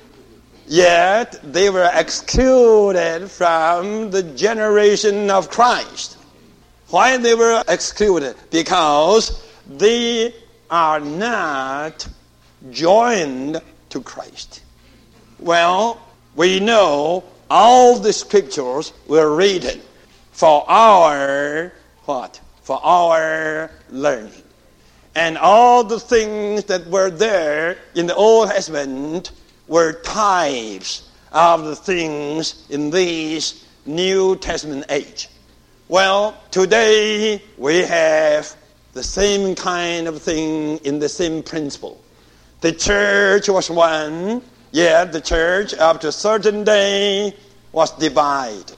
Yet 0.70 1.40
they 1.42 1.72
were 1.72 1.90
excluded 1.96 3.28
from 3.32 4.12
the 4.12 4.22
generation 4.22 5.32
of 5.32 5.50
Christ. 5.50 6.16
Why 6.90 7.18
they 7.18 7.34
were 7.34 7.64
excluded? 7.68 8.36
Because 8.52 9.44
they 9.68 10.36
are 10.70 11.00
not 11.00 12.08
joined 12.70 13.60
to 13.90 14.02
Christ. 14.02 14.62
Well, 15.40 16.00
we 16.36 16.60
know 16.60 17.24
all 17.50 17.98
the 17.98 18.14
scriptures 18.14 18.94
were 19.08 19.36
written 19.36 19.82
for 20.34 20.70
our 20.70 21.74
what? 22.06 22.40
For 22.62 22.80
our 22.84 23.72
learning. 23.92 24.44
And 25.16 25.38
all 25.38 25.84
the 25.84 26.00
things 26.00 26.66
that 26.66 26.88
were 26.88 27.10
there 27.10 27.78
in 27.96 28.08
the 28.08 28.16
Old 28.16 28.50
Testament 28.50 29.32
were 29.68 29.94
types 29.94 31.10
of 31.32 31.66
the 31.66 31.76
things 31.76 32.66
in 32.70 32.90
this 32.90 33.66
New 33.86 34.36
Testament 34.38 34.86
age. 34.90 35.30
Well, 35.88 36.38
today 36.52 37.42
we 37.58 37.80
have 37.80 38.56
the 38.94 39.04
same 39.04 39.56
kind 39.56 40.08
of 40.08 40.22
thing 40.22 40.78
in 40.80 41.00
the 41.00 41.10
same 41.10 41.42
principle. 41.44 42.00
The 42.62 42.72
church 42.72 43.50
was 43.50 43.70
one, 43.70 44.42
yet 44.72 45.12
the 45.12 45.22
church 45.22 45.72
to 45.72 46.08
a 46.08 46.12
certain 46.12 46.64
day 46.64 47.34
was 47.72 47.92
divided. 47.92 48.78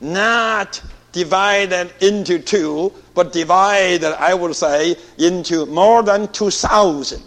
Not 0.00 0.82
divided 1.14 1.90
into 2.00 2.38
two, 2.38 2.92
but 3.14 3.32
divided, 3.32 4.04
I 4.04 4.34
would 4.34 4.54
say, 4.54 4.96
into 5.16 5.64
more 5.64 6.02
than 6.02 6.28
2,000 6.28 7.22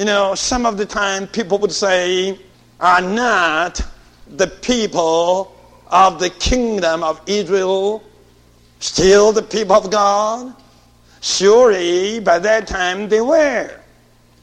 you 0.00 0.06
know, 0.06 0.34
some 0.34 0.64
of 0.64 0.78
the 0.78 0.86
time 0.86 1.26
people 1.26 1.58
would 1.58 1.72
say, 1.72 2.38
are 2.80 3.02
not 3.02 3.82
the 4.28 4.46
people 4.46 5.54
of 5.88 6.18
the 6.18 6.30
kingdom 6.30 7.02
of 7.02 7.20
Israel 7.26 8.02
still 8.78 9.30
the 9.30 9.42
people 9.42 9.76
of 9.76 9.90
God? 9.90 10.54
Surely 11.20 12.18
by 12.18 12.38
that 12.38 12.66
time 12.66 13.10
they 13.10 13.20
were. 13.20 13.78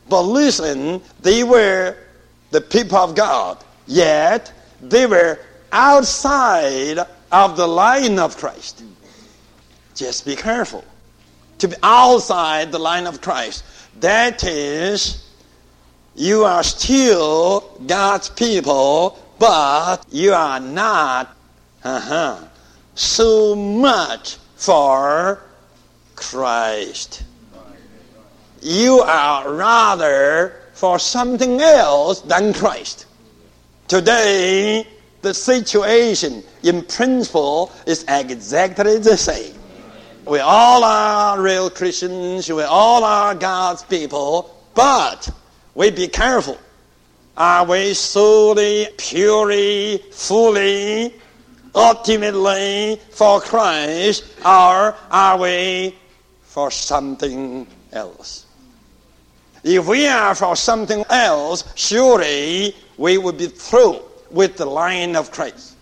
But 0.08 0.22
listen, 0.22 1.02
they 1.22 1.44
were 1.44 1.98
the 2.52 2.62
people 2.62 3.00
of 3.00 3.16
God, 3.16 3.58
yet 3.88 4.54
they 4.80 5.08
were 5.08 5.40
outside 5.72 7.00
of 7.32 7.58
the 7.58 7.68
line 7.68 8.20
of 8.20 8.38
Christ. 8.38 8.84
Just 9.96 10.26
be 10.26 10.36
careful. 10.36 10.84
To 11.60 11.68
be 11.68 11.76
outside 11.82 12.72
the 12.72 12.80
line 12.80 13.08
of 13.08 13.22
Christ. 13.22 13.64
That 14.00 14.44
is, 14.44 15.28
you 16.16 16.44
are 16.44 16.64
still 16.64 17.62
God's 17.86 18.30
people, 18.30 19.18
but 19.40 20.06
you 20.12 20.34
are 20.34 20.60
not 20.60 21.36
uh-huh, 21.84 22.44
so 22.96 23.56
much 23.56 24.38
for 24.56 25.42
Christ. 26.16 27.24
You 28.62 29.00
are 29.02 29.52
rather 29.54 30.62
for 30.74 31.00
something 31.00 31.62
else 31.62 32.22
than 32.22 32.54
Christ. 32.54 33.06
Today, 33.88 34.86
the 35.22 35.34
situation 35.34 36.44
in 36.64 36.84
principle 36.84 37.72
is 37.86 38.06
exactly 38.08 38.98
the 39.00 39.18
same. 39.18 39.54
We 40.26 40.40
all 40.40 40.84
are 40.84 41.42
real 41.42 41.70
Christians, 41.70 42.50
we 42.50 42.64
all 42.64 43.04
are 43.04 43.34
God's 43.34 43.84
people, 43.84 44.56
but 44.74 45.30
we 45.74 45.92
be 45.92 46.08
careful. 46.08 46.58
Are 47.38 47.66
we 47.66 47.94
solely, 47.94 48.88
purely, 48.98 50.00
fully, 50.12 51.14
ultimately 51.74 53.00
for 53.12 53.40
Christ, 53.40 54.26
or 54.42 54.96
are 55.12 55.38
we 55.38 55.96
for 56.42 56.72
something 56.72 57.68
else? 57.94 58.48
If 59.64 59.88
we 59.88 60.08
are 60.08 60.34
for 60.34 60.56
something 60.56 61.04
else, 61.10 61.64
surely 61.76 62.76
we 62.98 63.18
will 63.18 63.34
be 63.34 63.48
through 63.48 64.07
with 64.32 64.58
the 64.58 64.66
lion 64.66 65.16
of 65.16 65.32
Christ. 65.32 65.76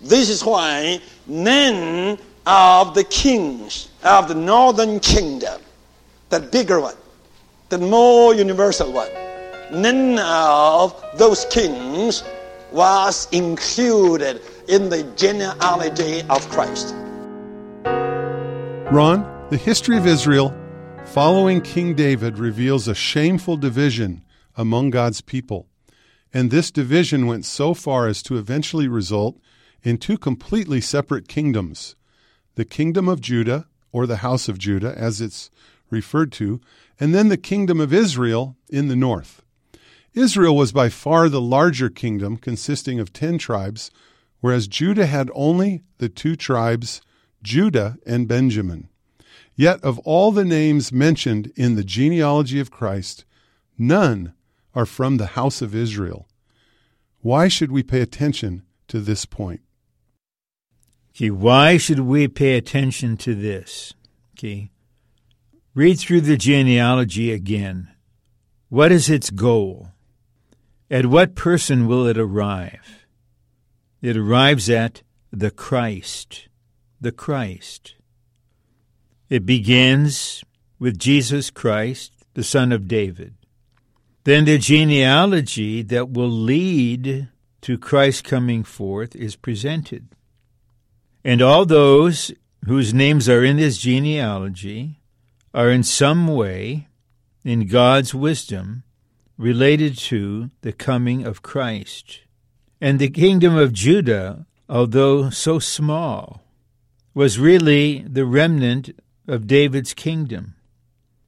This 0.00 0.28
is 0.28 0.44
why 0.44 1.00
none 1.26 2.18
of 2.46 2.94
the 2.94 3.04
kings 3.04 3.88
of 4.02 4.28
the 4.28 4.34
northern 4.34 5.00
kingdom, 5.00 5.60
the 6.30 6.40
bigger 6.40 6.80
one, 6.80 6.96
the 7.68 7.78
more 7.78 8.34
universal 8.34 8.92
one, 8.92 9.10
none 9.70 10.18
of 10.18 10.94
those 11.16 11.44
kings 11.46 12.24
was 12.72 13.28
included 13.32 14.40
in 14.68 14.88
the 14.88 15.02
genealogy 15.16 16.22
of 16.30 16.48
Christ. 16.48 16.94
Ron, 18.92 19.46
the 19.50 19.56
history 19.56 19.96
of 19.96 20.06
Israel 20.06 20.54
following 21.04 21.60
King 21.60 21.94
David 21.94 22.38
reveals 22.38 22.88
a 22.88 22.94
shameful 22.94 23.56
division 23.56 24.24
among 24.56 24.90
God's 24.90 25.20
people. 25.20 25.69
And 26.32 26.50
this 26.50 26.70
division 26.70 27.26
went 27.26 27.44
so 27.44 27.74
far 27.74 28.06
as 28.06 28.22
to 28.24 28.36
eventually 28.36 28.88
result 28.88 29.38
in 29.82 29.98
two 29.98 30.18
completely 30.18 30.80
separate 30.80 31.28
kingdoms 31.28 31.96
the 32.56 32.64
kingdom 32.64 33.08
of 33.08 33.20
Judah, 33.20 33.66
or 33.92 34.06
the 34.06 34.18
house 34.18 34.48
of 34.48 34.58
Judah, 34.58 34.92
as 34.96 35.20
it's 35.20 35.50
referred 35.88 36.30
to, 36.32 36.60
and 36.98 37.14
then 37.14 37.28
the 37.28 37.36
kingdom 37.36 37.80
of 37.80 37.92
Israel 37.92 38.56
in 38.68 38.88
the 38.88 38.96
north. 38.96 39.42
Israel 40.14 40.56
was 40.56 40.72
by 40.72 40.88
far 40.88 41.28
the 41.28 41.40
larger 41.40 41.88
kingdom, 41.88 42.36
consisting 42.36 42.98
of 42.98 43.12
ten 43.12 43.38
tribes, 43.38 43.90
whereas 44.40 44.68
Judah 44.68 45.06
had 45.06 45.30
only 45.34 45.82
the 45.98 46.08
two 46.08 46.36
tribes, 46.36 47.00
Judah 47.42 47.96
and 48.04 48.28
Benjamin. 48.28 48.88
Yet 49.54 49.82
of 49.82 49.98
all 50.00 50.32
the 50.32 50.44
names 50.44 50.92
mentioned 50.92 51.52
in 51.56 51.76
the 51.76 51.84
genealogy 51.84 52.60
of 52.60 52.70
Christ, 52.70 53.24
none 53.78 54.34
are 54.74 54.86
from 54.86 55.16
the 55.16 55.28
house 55.28 55.62
of 55.62 55.74
Israel. 55.74 56.28
Why 57.20 57.48
should 57.48 57.70
we 57.70 57.82
pay 57.82 58.00
attention 58.00 58.62
to 58.88 59.00
this 59.00 59.26
point? 59.26 59.60
Okay, 61.14 61.30
why 61.30 61.76
should 61.76 62.00
we 62.00 62.28
pay 62.28 62.56
attention 62.56 63.16
to 63.18 63.34
this? 63.34 63.92
Okay. 64.32 64.70
Read 65.74 65.98
through 65.98 66.22
the 66.22 66.36
genealogy 66.36 67.32
again. 67.32 67.90
What 68.68 68.90
is 68.90 69.10
its 69.10 69.30
goal? 69.30 69.88
At 70.90 71.06
what 71.06 71.34
person 71.34 71.86
will 71.86 72.06
it 72.06 72.18
arrive? 72.18 73.06
It 74.00 74.16
arrives 74.16 74.70
at 74.70 75.02
the 75.30 75.50
Christ. 75.50 76.48
The 77.00 77.12
Christ. 77.12 77.94
It 79.28 79.46
begins 79.46 80.42
with 80.78 80.98
Jesus 80.98 81.50
Christ, 81.50 82.12
the 82.34 82.42
Son 82.42 82.72
of 82.72 82.88
David. 82.88 83.34
Then 84.24 84.44
the 84.44 84.58
genealogy 84.58 85.82
that 85.82 86.10
will 86.10 86.30
lead 86.30 87.28
to 87.62 87.78
Christ 87.78 88.24
coming 88.24 88.64
forth 88.64 89.16
is 89.16 89.36
presented. 89.36 90.08
And 91.24 91.40
all 91.40 91.64
those 91.66 92.32
whose 92.66 92.92
names 92.92 93.28
are 93.28 93.44
in 93.44 93.56
this 93.56 93.78
genealogy 93.78 95.00
are 95.54 95.70
in 95.70 95.82
some 95.82 96.26
way, 96.26 96.88
in 97.44 97.66
God's 97.66 98.14
wisdom, 98.14 98.82
related 99.38 99.96
to 99.96 100.50
the 100.60 100.72
coming 100.72 101.24
of 101.24 101.42
Christ. 101.42 102.20
And 102.80 102.98
the 102.98 103.10
kingdom 103.10 103.56
of 103.56 103.72
Judah, 103.72 104.46
although 104.68 105.30
so 105.30 105.58
small, 105.58 106.42
was 107.14 107.38
really 107.38 108.04
the 108.06 108.24
remnant 108.24 108.90
of 109.26 109.46
David's 109.46 109.94
kingdom. 109.94 110.54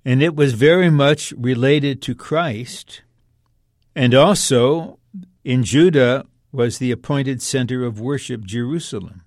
And 0.05 0.23
it 0.23 0.35
was 0.35 0.55
very 0.55 0.91
much 0.91 1.33
related 1.33 2.03
to 2.03 2.15
Christ. 2.15 3.03
And 3.95 4.15
also, 4.15 4.99
in 5.45 5.63
Judah 5.63 6.27
was 6.51 6.79
the 6.79 6.91
appointed 6.91 7.41
center 7.41 7.85
of 7.85 8.01
worship, 8.01 8.45
Jerusalem. 8.45 9.23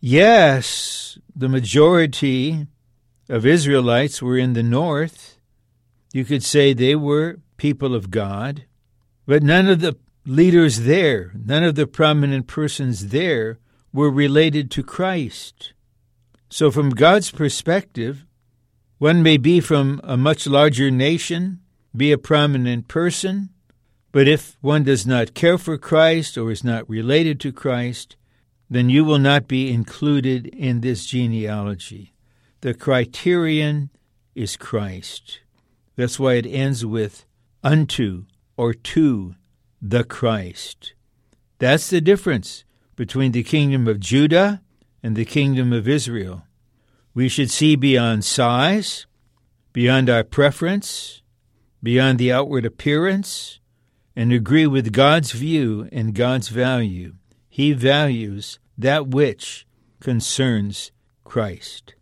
Yes, 0.00 1.18
the 1.34 1.48
majority 1.48 2.66
of 3.28 3.44
Israelites 3.44 4.22
were 4.22 4.38
in 4.38 4.52
the 4.52 4.62
north. 4.62 5.38
You 6.12 6.24
could 6.24 6.42
say 6.42 6.72
they 6.72 6.94
were 6.94 7.40
people 7.56 7.94
of 7.94 8.10
God, 8.10 8.64
but 9.26 9.42
none 9.42 9.68
of 9.68 9.80
the 9.80 9.96
leaders 10.24 10.80
there, 10.80 11.32
none 11.34 11.64
of 11.64 11.74
the 11.74 11.86
prominent 11.86 12.46
persons 12.46 13.08
there 13.08 13.58
were 13.92 14.10
related 14.10 14.70
to 14.70 14.82
Christ. 14.82 15.72
So, 16.48 16.70
from 16.70 16.90
God's 16.90 17.30
perspective, 17.30 18.24
one 18.98 19.22
may 19.22 19.36
be 19.36 19.60
from 19.60 20.00
a 20.02 20.16
much 20.16 20.46
larger 20.46 20.90
nation, 20.90 21.60
be 21.96 22.12
a 22.12 22.18
prominent 22.18 22.88
person, 22.88 23.50
but 24.10 24.26
if 24.26 24.56
one 24.60 24.82
does 24.82 25.06
not 25.06 25.34
care 25.34 25.58
for 25.58 25.78
Christ 25.78 26.36
or 26.36 26.50
is 26.50 26.64
not 26.64 26.88
related 26.88 27.38
to 27.40 27.52
Christ, 27.52 28.16
then 28.68 28.90
you 28.90 29.04
will 29.04 29.18
not 29.18 29.46
be 29.46 29.70
included 29.72 30.46
in 30.46 30.80
this 30.80 31.06
genealogy. 31.06 32.12
The 32.60 32.74
criterion 32.74 33.90
is 34.34 34.56
Christ. 34.56 35.40
That's 35.96 36.18
why 36.18 36.34
it 36.34 36.46
ends 36.46 36.84
with 36.84 37.24
unto 37.62 38.24
or 38.56 38.74
to 38.74 39.36
the 39.80 40.04
Christ. 40.04 40.94
That's 41.58 41.90
the 41.90 42.00
difference 42.00 42.64
between 42.96 43.32
the 43.32 43.44
kingdom 43.44 43.86
of 43.86 44.00
Judah 44.00 44.62
and 45.02 45.14
the 45.14 45.24
kingdom 45.24 45.72
of 45.72 45.88
Israel. 45.88 46.44
We 47.18 47.28
should 47.28 47.50
see 47.50 47.74
beyond 47.74 48.24
size, 48.24 49.06
beyond 49.72 50.08
our 50.08 50.22
preference, 50.22 51.20
beyond 51.82 52.20
the 52.20 52.30
outward 52.30 52.64
appearance, 52.64 53.58
and 54.14 54.32
agree 54.32 54.68
with 54.68 54.92
God's 54.92 55.32
view 55.32 55.88
and 55.90 56.14
God's 56.14 56.46
value. 56.46 57.14
He 57.48 57.72
values 57.72 58.60
that 58.78 59.08
which 59.08 59.66
concerns 59.98 60.92
Christ. 61.24 61.96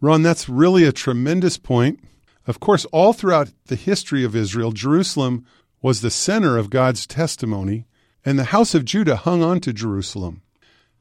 Ron, 0.00 0.22
that's 0.22 0.48
really 0.48 0.84
a 0.84 0.92
tremendous 0.92 1.58
point. 1.58 2.00
Of 2.46 2.58
course, 2.58 2.86
all 2.86 3.12
throughout 3.12 3.50
the 3.66 3.76
history 3.76 4.24
of 4.24 4.34
Israel, 4.34 4.72
Jerusalem 4.72 5.44
was 5.82 6.00
the 6.00 6.10
center 6.10 6.56
of 6.56 6.70
God's 6.70 7.06
testimony, 7.06 7.86
and 8.24 8.38
the 8.38 8.44
house 8.44 8.74
of 8.74 8.86
Judah 8.86 9.16
hung 9.16 9.42
on 9.42 9.60
to 9.60 9.74
Jerusalem. 9.74 10.40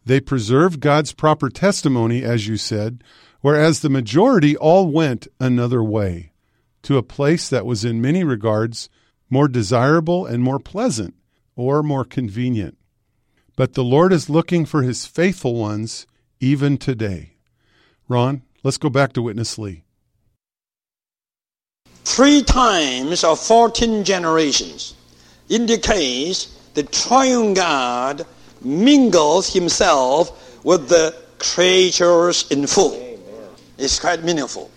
They 0.06 0.20
preserved 0.20 0.80
God's 0.80 1.14
proper 1.14 1.50
testimony, 1.50 2.24
as 2.24 2.48
you 2.48 2.58
said, 2.58 3.04
whereas 3.42 3.80
the 3.80 3.90
majority 3.90 4.56
all 4.56 4.92
went 4.92 5.28
another 5.40 5.84
way, 5.84 6.32
to 6.84 6.98
a 6.98 7.04
place 7.04 7.50
that 7.50 7.66
was 7.66 7.84
in 7.84 8.02
many 8.02 8.24
regards 8.24 8.90
more 9.30 9.48
desirable 9.48 10.26
and 10.26 10.44
more 10.44 10.60
pleasant, 10.60 11.16
or 11.56 11.82
more 11.82 12.06
convenient. 12.06 12.78
But 13.56 13.74
the 13.74 13.84
Lord 13.84 14.14
is 14.14 14.30
looking 14.30 14.66
for 14.66 14.84
his 14.84 15.06
faithful 15.06 15.56
ones 15.56 16.06
even 16.40 16.78
today. 16.78 17.34
Ron, 18.08 18.44
let's 18.64 18.78
go 18.78 18.90
back 18.90 19.14
to 19.14 19.22
Witness 19.22 19.58
Lee. 19.58 19.84
Three 22.04 22.44
times 22.44 23.24
of 23.24 23.40
14 23.40 24.04
generations 24.04 24.94
indicates 25.50 26.46
the 26.76 26.84
triune 26.84 27.56
God 27.56 28.26
mingles 28.66 29.54
himself 29.54 30.64
with 30.66 30.90
the 30.90 31.16
creatures 31.38 32.50
in 32.52 32.68
full. 32.68 33.02
It's 33.78 34.00
quite 34.00 34.24
meaningful. 34.24 34.72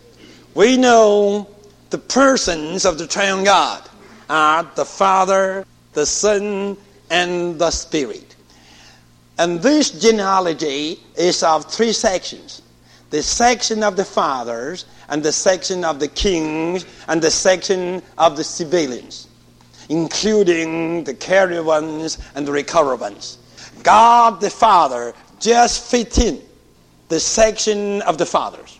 We 0.54 0.76
know 0.76 1.48
the 1.90 1.98
persons 1.98 2.84
of 2.84 2.98
the 2.98 3.06
triune 3.06 3.44
God 3.44 3.88
are 4.28 4.68
the 4.74 4.84
Father, 4.84 5.64
the 5.94 6.04
Son, 6.04 6.76
and 7.10 7.58
the 7.58 7.70
Spirit. 7.70 8.36
And 9.38 9.62
this 9.62 9.90
genealogy 9.90 11.00
is 11.16 11.42
of 11.42 11.64
three 11.66 11.92
sections 11.92 12.62
the 13.10 13.22
section 13.22 13.82
of 13.82 13.96
the 13.96 14.04
fathers, 14.04 14.84
and 15.08 15.22
the 15.22 15.32
section 15.32 15.82
of 15.82 15.98
the 15.98 16.08
kings, 16.08 16.84
and 17.08 17.22
the 17.22 17.30
section 17.30 18.02
of 18.18 18.36
the 18.36 18.44
civilians, 18.44 19.28
including 19.88 21.04
the 21.04 21.14
carrier 21.14 21.62
ones 21.62 22.18
and 22.34 22.46
the 22.46 22.52
recover 22.52 22.96
ones. 22.96 23.38
God 23.82 24.40
the 24.40 24.50
Father 24.50 25.14
just 25.40 25.90
fit 25.90 26.18
in 26.18 26.40
the 27.08 27.20
section 27.20 28.02
of 28.02 28.18
the 28.18 28.26
fathers. 28.26 28.78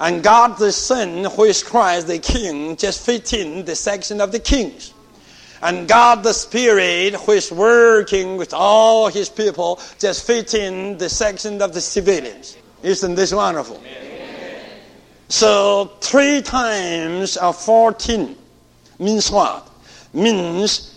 And 0.00 0.22
God 0.22 0.58
the 0.58 0.70
Son, 0.70 1.24
who 1.24 1.44
is 1.44 1.62
Christ 1.62 2.06
the 2.06 2.18
King, 2.18 2.76
just 2.76 3.04
fit 3.04 3.32
in 3.32 3.64
the 3.64 3.74
section 3.74 4.20
of 4.20 4.30
the 4.30 4.38
kings. 4.38 4.94
And 5.60 5.88
God 5.88 6.22
the 6.22 6.32
Spirit, 6.32 7.14
who 7.14 7.32
is 7.32 7.50
working 7.50 8.36
with 8.36 8.54
all 8.54 9.08
his 9.08 9.28
people, 9.28 9.80
just 9.98 10.24
fit 10.24 10.54
in 10.54 10.98
the 10.98 11.08
section 11.08 11.60
of 11.60 11.74
the 11.74 11.80
civilians. 11.80 12.56
Isn't 12.84 13.16
this 13.16 13.32
wonderful? 13.32 13.82
Amen. 13.84 14.70
So, 15.28 15.96
three 16.00 16.42
times 16.42 17.36
of 17.36 17.60
14 17.60 18.36
means 19.00 19.32
what? 19.32 19.68
Means 20.14 20.94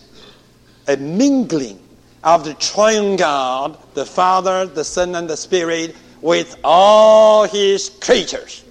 a 0.87 0.95
mingling 0.95 1.80
of 2.23 2.43
the 2.43 2.53
triune 2.55 3.15
God, 3.15 3.77
the 3.93 4.05
Father, 4.05 4.65
the 4.65 4.83
Son, 4.83 5.15
and 5.15 5.29
the 5.29 5.37
Spirit, 5.37 5.95
with 6.21 6.59
all 6.63 7.45
his 7.45 7.89
creatures. 8.01 8.63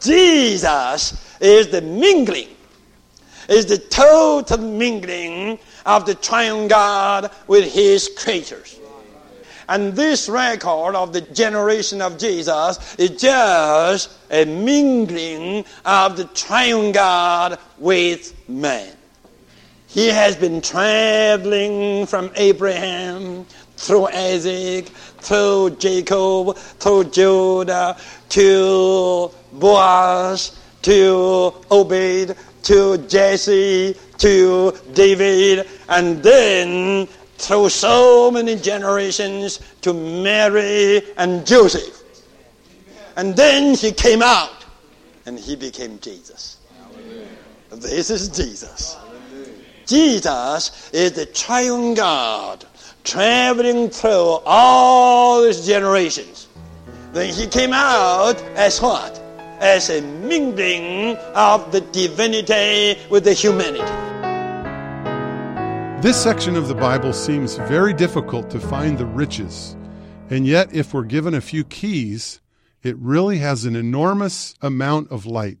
Jesus 0.00 1.38
is 1.40 1.68
the 1.68 1.80
mingling, 1.80 2.48
is 3.48 3.66
the 3.66 3.78
total 3.78 4.58
mingling 4.58 5.58
of 5.86 6.04
the 6.04 6.14
triune 6.14 6.68
God 6.68 7.30
with 7.46 7.72
his 7.72 8.10
creatures. 8.16 8.78
And 9.66 9.94
this 9.94 10.28
record 10.28 10.94
of 10.94 11.14
the 11.14 11.22
generation 11.22 12.02
of 12.02 12.18
Jesus 12.18 12.96
is 12.96 13.10
just 13.18 14.10
a 14.30 14.44
mingling 14.44 15.64
of 15.86 16.18
the 16.18 16.26
triune 16.26 16.92
God 16.92 17.58
with 17.78 18.34
man. 18.46 18.92
He 19.94 20.08
has 20.08 20.34
been 20.34 20.60
traveling 20.60 22.06
from 22.06 22.32
Abraham 22.34 23.44
through 23.76 24.08
Isaac, 24.08 24.88
through 24.88 25.76
Jacob, 25.78 26.56
through 26.56 27.04
Judah, 27.04 27.96
to 28.30 29.30
Boaz, 29.52 30.58
to 30.82 31.54
Obed, 31.70 32.36
to 32.64 32.98
Jesse, 33.06 33.96
to 34.18 34.76
David, 34.94 35.68
and 35.88 36.20
then 36.24 37.06
through 37.38 37.68
so 37.68 38.32
many 38.32 38.56
generations 38.56 39.60
to 39.82 39.94
Mary 39.94 41.02
and 41.16 41.46
Joseph. 41.46 42.02
And 43.14 43.36
then 43.36 43.76
he 43.76 43.92
came 43.92 44.22
out 44.22 44.64
and 45.24 45.38
he 45.38 45.54
became 45.54 46.00
Jesus. 46.00 46.58
This 47.70 48.10
is 48.10 48.28
Jesus. 48.28 48.96
Jesus 49.86 50.90
is 50.92 51.12
the 51.12 51.26
triune 51.26 51.94
God 51.94 52.64
traveling 53.04 53.90
through 53.90 54.40
all 54.46 55.42
these 55.42 55.66
generations. 55.66 56.48
Then 57.12 57.32
he 57.32 57.46
came 57.46 57.72
out 57.72 58.40
as 58.56 58.80
what? 58.80 59.18
As 59.60 59.90
a 59.90 60.00
mingling 60.00 61.16
of 61.34 61.70
the 61.70 61.80
divinity 61.80 63.00
with 63.10 63.24
the 63.24 63.34
humanity. 63.34 63.84
This 66.02 66.22
section 66.22 66.56
of 66.56 66.68
the 66.68 66.74
Bible 66.74 67.12
seems 67.12 67.56
very 67.56 67.94
difficult 67.94 68.50
to 68.50 68.60
find 68.60 68.98
the 68.98 69.06
riches, 69.06 69.76
and 70.28 70.46
yet, 70.46 70.74
if 70.74 70.92
we're 70.92 71.04
given 71.04 71.32
a 71.34 71.40
few 71.40 71.64
keys, 71.64 72.40
it 72.82 72.96
really 72.98 73.38
has 73.38 73.64
an 73.64 73.74
enormous 73.74 74.54
amount 74.60 75.10
of 75.10 75.24
light. 75.24 75.58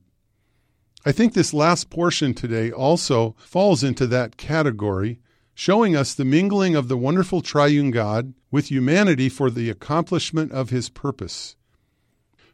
I 1.06 1.12
think 1.12 1.34
this 1.34 1.52
last 1.52 1.90
portion 1.90 2.32
today 2.32 2.72
also 2.72 3.36
falls 3.38 3.84
into 3.84 4.06
that 4.06 4.38
category, 4.38 5.20
showing 5.54 5.94
us 5.94 6.14
the 6.14 6.24
mingling 6.24 6.74
of 6.74 6.88
the 6.88 6.96
wonderful 6.96 7.42
triune 7.42 7.90
God 7.90 8.32
with 8.50 8.70
humanity 8.70 9.28
for 9.28 9.50
the 9.50 9.68
accomplishment 9.68 10.50
of 10.52 10.70
his 10.70 10.88
purpose. 10.88 11.56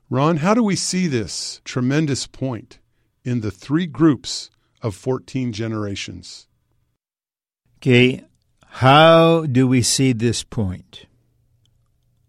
Ron, 0.08 0.38
how 0.38 0.54
do 0.54 0.64
we 0.64 0.74
see 0.74 1.06
this 1.06 1.60
tremendous 1.64 2.26
point 2.26 2.80
in 3.24 3.40
the 3.40 3.52
three 3.52 3.86
groups 3.86 4.50
of 4.82 4.96
14 4.96 5.52
generations? 5.52 6.48
Okay, 7.78 8.24
how 8.66 9.46
do 9.46 9.68
we 9.68 9.80
see 9.80 10.12
this 10.12 10.42
point? 10.42 11.06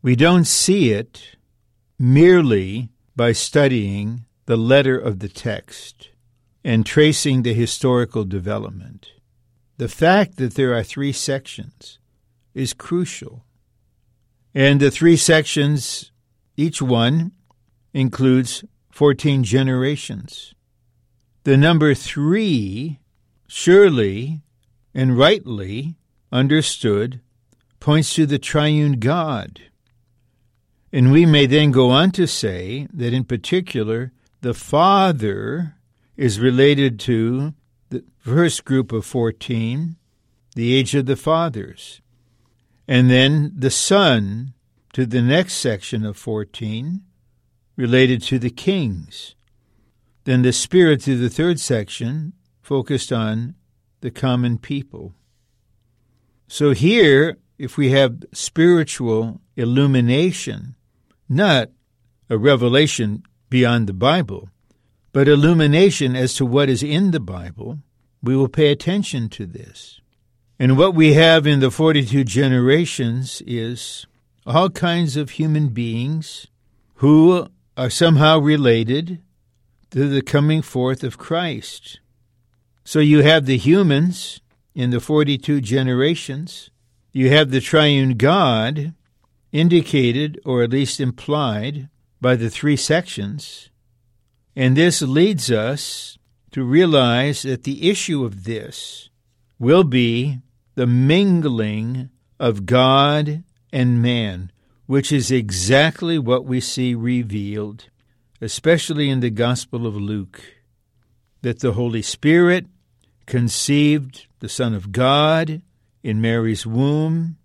We 0.03 0.15
don't 0.15 0.45
see 0.45 0.91
it 0.91 1.36
merely 1.97 2.89
by 3.15 3.31
studying 3.31 4.25
the 4.45 4.57
letter 4.57 4.97
of 4.97 5.19
the 5.19 5.29
text 5.29 6.11
and 6.63 6.86
tracing 6.86 7.41
the 7.41 7.54
historical 7.54 8.24
development. 8.24 9.12
The 9.78 9.88
fact 9.88 10.38
that 10.38 10.56
there 10.56 10.76
are 10.76 10.84
three 10.84 11.12
sections 11.12 12.00
is 12.54 12.74
crucial. 12.74 13.45
And 14.54 14.80
the 14.80 14.91
three 14.91 15.17
sections, 15.17 16.12
each 16.58 16.82
one 16.82 17.32
includes 17.93 18.63
14 18.91 19.43
generations. 19.43 20.54
The 21.43 21.58
number 21.58 21.95
three 21.95 23.00
surely 23.47 24.41
and 24.93 25.17
rightly 25.17 25.95
understood 26.32 27.21
points 27.80 28.13
to 28.15 28.26
the 28.26 28.39
triune 28.39 29.00
God. 29.00 29.62
And 30.93 31.12
we 31.12 31.26
may 31.26 31.45
then 31.45 31.71
go 31.71 31.89
on 31.89 32.12
to 32.12 32.28
say 32.28 32.88
that 32.93 33.13
in 33.13 33.24
particular, 33.24 34.12
the 34.41 34.54
Father 34.54 35.76
is 36.21 36.39
related 36.39 36.99
to 36.99 37.51
the 37.89 38.03
first 38.19 38.63
group 38.63 38.91
of 38.91 39.03
14, 39.03 39.95
the 40.55 40.75
age 40.75 40.93
of 40.93 41.07
the 41.07 41.15
fathers, 41.15 41.99
and 42.88 43.10
then 43.10 43.51
the 43.55 43.71
Son 43.71 44.53
to 44.93 45.07
the 45.07 45.23
next 45.23 45.55
section 45.55 46.05
of 46.05 46.15
14, 46.15 47.01
related 47.75 48.21
to 48.21 48.38
the 48.38 48.51
kings. 48.51 49.34
Then 50.25 50.43
the 50.43 50.53
Spirit 50.53 51.01
to 51.01 51.17
the 51.17 51.27
third 51.27 51.60
section, 51.60 52.34
focused 52.62 53.12
on 53.12 53.55
the 54.01 54.12
common 54.12 54.60
people. 54.60 55.15
So 56.47 56.69
here, 56.69 57.39
if 57.57 57.77
we 57.77 57.89
have 57.93 58.25
spiritual 58.31 59.41
illumination, 59.55 60.75
not 61.27 61.71
a 62.29 62.38
revelation 62.38 63.23
beyond 63.49 63.88
the 63.88 63.93
Bible, 63.93 64.51
but 65.13 65.28
illumination 65.28 66.15
as 66.15 66.34
to 66.36 66.45
what 66.45 66.69
is 66.69 66.84
in 66.84 67.12
the 67.12 67.19
Bible, 67.19 67.80
we 68.21 68.36
will 68.36 68.47
pay 68.47 68.71
attention 68.71 69.30
to 69.30 69.45
this. 69.45 70.00
And 70.60 70.78
what 70.78 70.93
we 70.93 71.13
have 71.13 71.47
in 71.47 71.60
the 71.60 71.71
42 71.71 72.24
generations 72.24 73.41
is 73.47 74.06
all 74.45 74.69
kinds 74.69 75.17
of 75.17 75.32
human 75.32 75.69
beings 75.69 76.47
who 76.95 77.47
are 77.76 77.89
somehow 77.89 78.38
related 78.38 79.21
to 79.89 80.08
the 80.08 80.21
coming 80.21 80.62
forth 80.62 81.04
of 81.04 81.17
Christ. 81.17 82.00
So 82.84 83.00
you 83.00 83.24
have 83.24 83.45
the 83.47 83.58
humans 83.58 84.39
in 84.76 84.91
the 84.91 85.00
42 85.00 85.62
generations, 85.62 86.69
you 87.12 87.30
have 87.32 87.50
the 87.50 87.60
triune 87.60 88.17
God 88.17 88.93
indicated 89.52 90.39
or 90.45 90.62
at 90.62 90.69
least 90.69 91.00
implied 91.00 91.89
by 92.21 92.36
the 92.36 92.52
three 92.52 92.78
sections, 92.78 93.70
and 94.55 94.75
this 94.75 95.01
leads 95.01 95.49
us 95.49 96.17
to 96.51 96.63
realize 96.63 97.43
that 97.43 97.63
the 97.63 97.89
issue 97.89 98.25
of 98.25 98.43
this 98.43 99.09
will 99.57 99.83
be 99.83 100.39
the 100.75 100.87
mingling 100.87 102.09
of 102.39 102.65
God 102.65 103.43
and 103.71 104.01
man, 104.01 104.51
which 104.85 105.11
is 105.11 105.31
exactly 105.31 106.19
what 106.19 106.45
we 106.45 106.59
see 106.59 106.95
revealed, 106.95 107.85
especially 108.41 109.09
in 109.09 109.19
the 109.21 109.29
Gospel 109.29 109.87
of 109.87 109.95
Luke 109.95 110.41
that 111.41 111.59
the 111.59 111.73
Holy 111.73 112.01
Spirit 112.01 112.65
conceived 113.25 114.27
the 114.39 114.49
Son 114.49 114.73
of 114.73 114.91
God 114.91 115.61
in 116.03 116.21
Mary's 116.21 116.65
womb. 116.65 117.37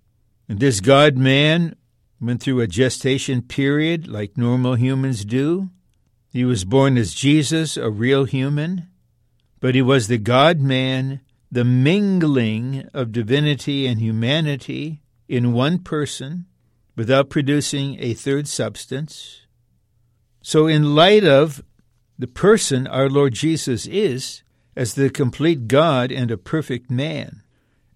And 0.49 0.61
this 0.61 0.81
God 0.81 1.17
man 1.17 1.77
went 2.21 2.43
through 2.43 2.61
a 2.61 2.67
gestation 2.67 3.43
period 3.43 4.09
like 4.09 4.37
normal 4.37 4.75
humans 4.75 5.25
do. 5.25 5.71
He 6.33 6.45
was 6.45 6.65
born 6.65 6.97
as 6.99 7.15
Jesus, 7.15 7.77
a 7.77 7.91
real 7.91 8.25
human, 8.25 8.89
but 9.61 9.75
he 9.75 9.83
was 9.83 10.09
the 10.09 10.19
God 10.19 10.61
man, 10.61 11.21
the 11.51 11.65
mingling 11.65 12.89
of 12.93 13.13
divinity 13.13 13.87
and 13.87 14.01
humanity, 14.01 15.03
in 15.29 15.53
one 15.53 15.79
person 15.79 16.47
without 16.95 17.31
producing 17.31 17.97
a 18.01 18.15
third 18.15 18.49
substance. 18.49 19.43
So, 20.43 20.67
in 20.67 20.95
light 20.95 21.25
of 21.25 21.63
the 22.19 22.27
person 22.27 22.87
our 22.87 23.11
Lord 23.11 23.35
Jesus 23.35 23.87
is, 23.87 24.43
as 24.77 24.95
the 24.95 25.11
complete 25.11 25.69
God 25.69 26.13
and 26.13 26.31
a 26.31 26.37
perfect 26.37 26.91
man, 26.91 27.43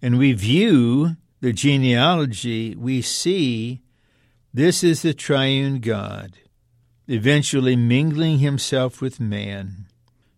and 0.01 0.17
we 0.17 0.33
view 0.33 1.15
the 1.39 1.53
genealogy, 1.53 2.75
we 2.75 3.01
see 3.01 3.81
this 4.53 4.83
is 4.83 5.01
the 5.01 5.13
triune 5.13 5.79
God, 5.79 6.37
eventually 7.11 7.75
mingling 7.75 8.39
himself 8.39 9.01
with 9.01 9.19
man 9.19 9.87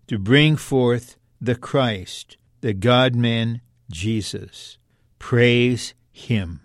to 0.08 0.18
bring 0.18 0.56
forth 0.56 1.18
the 1.40 1.56
Christ, 1.56 2.38
the 2.62 2.74
God 2.74 3.16
man 3.16 3.62
Jesus. 3.92 4.78
Praise 5.20 5.94
him. 6.12 6.62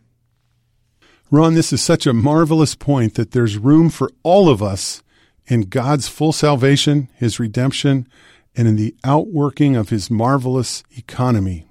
Ron, 1.31 1.53
this 1.55 1.75
is 1.75 1.83
such 1.83 2.07
a 2.07 2.15
marvelous 2.15 2.75
point 2.75 3.15
that 3.15 3.33
there's 3.33 3.59
room 3.59 3.91
for 3.91 4.11
all 4.23 4.49
of 4.49 4.63
us 4.63 5.03
in 5.47 5.63
God's 5.63 6.09
full 6.09 6.33
salvation, 6.33 7.09
His 7.15 7.39
redemption, 7.39 8.09
and 8.57 8.67
in 8.67 8.77
the 8.77 8.95
outworking 9.05 9.77
of 9.77 9.91
His 9.91 10.11
marvelous 10.11 10.83
economy. 10.97 11.67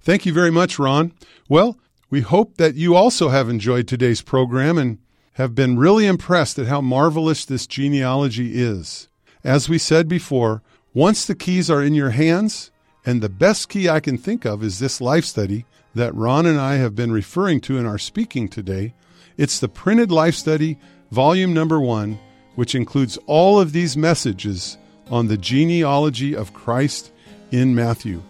Thank 0.00 0.26
you 0.26 0.32
very 0.32 0.50
much, 0.50 0.80
Ron. 0.80 1.12
Well, 1.48 1.78
we 2.10 2.22
hope 2.22 2.56
that 2.56 2.74
you 2.74 2.96
also 2.96 3.28
have 3.28 3.48
enjoyed 3.48 3.86
today's 3.86 4.20
program 4.20 4.78
and 4.78 4.98
have 5.34 5.54
been 5.54 5.78
really 5.78 6.06
impressed 6.06 6.58
at 6.58 6.66
how 6.66 6.80
marvelous 6.80 7.44
this 7.44 7.66
genealogy 7.66 8.60
is. 8.60 9.08
As 9.42 9.68
we 9.68 9.78
said 9.78 10.08
before, 10.08 10.62
once 10.94 11.24
the 11.24 11.34
keys 11.34 11.70
are 11.70 11.82
in 11.82 11.94
your 11.94 12.10
hands, 12.10 12.70
and 13.04 13.20
the 13.20 13.28
best 13.28 13.68
key 13.68 13.88
I 13.88 14.00
can 14.00 14.18
think 14.18 14.44
of 14.44 14.62
is 14.62 14.78
this 14.78 15.00
life 15.00 15.24
study, 15.24 15.64
that 15.94 16.14
Ron 16.14 16.46
and 16.46 16.60
I 16.60 16.76
have 16.76 16.94
been 16.94 17.12
referring 17.12 17.60
to 17.62 17.78
in 17.78 17.86
our 17.86 17.98
speaking 17.98 18.48
today. 18.48 18.94
It's 19.36 19.58
the 19.58 19.68
printed 19.68 20.10
life 20.10 20.34
study, 20.34 20.78
volume 21.10 21.52
number 21.52 21.80
one, 21.80 22.18
which 22.54 22.74
includes 22.74 23.18
all 23.26 23.60
of 23.60 23.72
these 23.72 23.96
messages 23.96 24.76
on 25.10 25.26
the 25.26 25.36
genealogy 25.36 26.36
of 26.36 26.54
Christ 26.54 27.10
in 27.50 27.74
Matthew. 27.74 28.22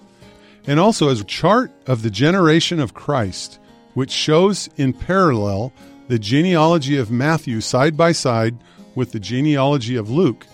And 0.66 0.78
also 0.78 1.08
as 1.08 1.20
a 1.20 1.24
chart 1.24 1.72
of 1.86 2.02
the 2.02 2.10
generation 2.10 2.78
of 2.80 2.94
Christ, 2.94 3.58
which 3.94 4.10
shows 4.10 4.68
in 4.76 4.92
parallel 4.92 5.72
the 6.12 6.18
genealogy 6.18 6.98
of 6.98 7.10
Matthew 7.10 7.62
side 7.62 7.96
by 7.96 8.12
side 8.12 8.54
with 8.94 9.12
the 9.12 9.18
genealogy 9.18 9.96
of 9.96 10.10
Luke, 10.10 10.46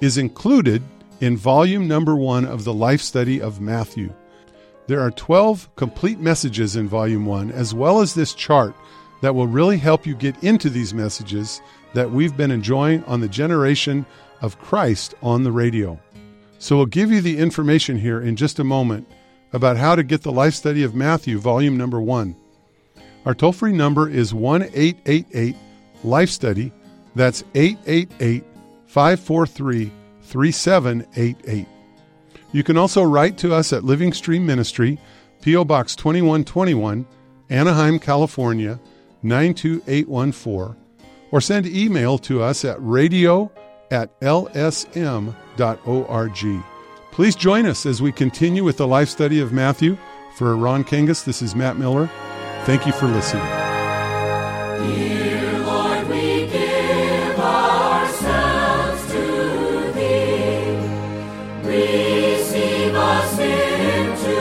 is 0.00 0.16
included 0.16 0.82
in 1.20 1.36
volume 1.36 1.86
number 1.86 2.16
one 2.16 2.46
of 2.46 2.64
the 2.64 2.72
life 2.72 3.02
study 3.02 3.38
of 3.38 3.60
Matthew. 3.60 4.10
There 4.86 5.02
are 5.02 5.10
12 5.10 5.68
complete 5.76 6.18
messages 6.18 6.76
in 6.76 6.88
Volume 6.88 7.26
1, 7.26 7.50
as 7.50 7.74
well 7.74 8.00
as 8.00 8.14
this 8.14 8.32
chart 8.32 8.74
that 9.20 9.34
will 9.34 9.46
really 9.46 9.76
help 9.76 10.06
you 10.06 10.14
get 10.14 10.42
into 10.42 10.70
these 10.70 10.94
messages 10.94 11.60
that 11.92 12.10
we've 12.10 12.34
been 12.34 12.50
enjoying 12.50 13.04
on 13.04 13.20
the 13.20 13.28
generation 13.28 14.06
of 14.40 14.58
Christ 14.60 15.14
on 15.22 15.42
the 15.42 15.52
radio. 15.52 16.00
So 16.58 16.74
we'll 16.78 16.86
give 16.86 17.12
you 17.12 17.20
the 17.20 17.36
information 17.36 17.98
here 17.98 18.22
in 18.22 18.34
just 18.34 18.60
a 18.60 18.64
moment 18.64 19.06
about 19.52 19.76
how 19.76 19.94
to 19.94 20.02
get 20.02 20.22
the 20.22 20.32
life 20.32 20.54
study 20.54 20.82
of 20.84 20.94
Matthew, 20.94 21.38
volume 21.38 21.76
number 21.76 22.00
1. 22.00 22.34
Our 23.26 23.34
toll 23.34 23.52
free 23.52 23.72
number 23.72 24.08
is 24.08 24.32
1 24.32 24.62
888 24.72 25.56
Life 26.04 26.30
Study. 26.30 26.72
That's 27.16 27.42
888 27.54 28.44
543 28.86 29.92
3788. 30.22 31.66
You 32.52 32.62
can 32.62 32.76
also 32.76 33.02
write 33.02 33.36
to 33.38 33.52
us 33.52 33.72
at 33.72 33.82
Living 33.84 34.12
Stream 34.12 34.46
Ministry, 34.46 34.98
P.O. 35.42 35.64
Box 35.64 35.96
2121, 35.96 37.04
Anaheim, 37.50 37.98
California 37.98 38.78
92814, 39.22 40.76
or 41.32 41.40
send 41.40 41.66
email 41.66 42.18
to 42.18 42.40
us 42.40 42.64
at 42.64 42.76
radio 42.78 43.50
at 43.90 44.18
lsm.org. 44.20 45.24
Please 47.10 47.34
join 47.34 47.66
us 47.66 47.86
as 47.86 48.00
we 48.00 48.12
continue 48.12 48.62
with 48.62 48.76
the 48.76 48.86
life 48.86 49.08
study 49.08 49.40
of 49.40 49.52
Matthew. 49.52 49.98
For 50.36 50.54
Ron 50.54 50.84
Kangas, 50.84 51.24
this 51.24 51.42
is 51.42 51.56
Matt 51.56 51.76
Miller. 51.78 52.10
Thank 52.66 52.84
you 52.84 52.92
for 52.92 53.06
listening. 53.06 53.46
Dear 53.46 53.54
Lord, 55.60 56.08
we 56.08 56.48
give 56.48 57.38
ourselves 57.38 59.06
to 59.12 59.92
Thee. 59.92 60.76
Receive 61.62 62.92
us 62.92 63.38
into 63.38 64.34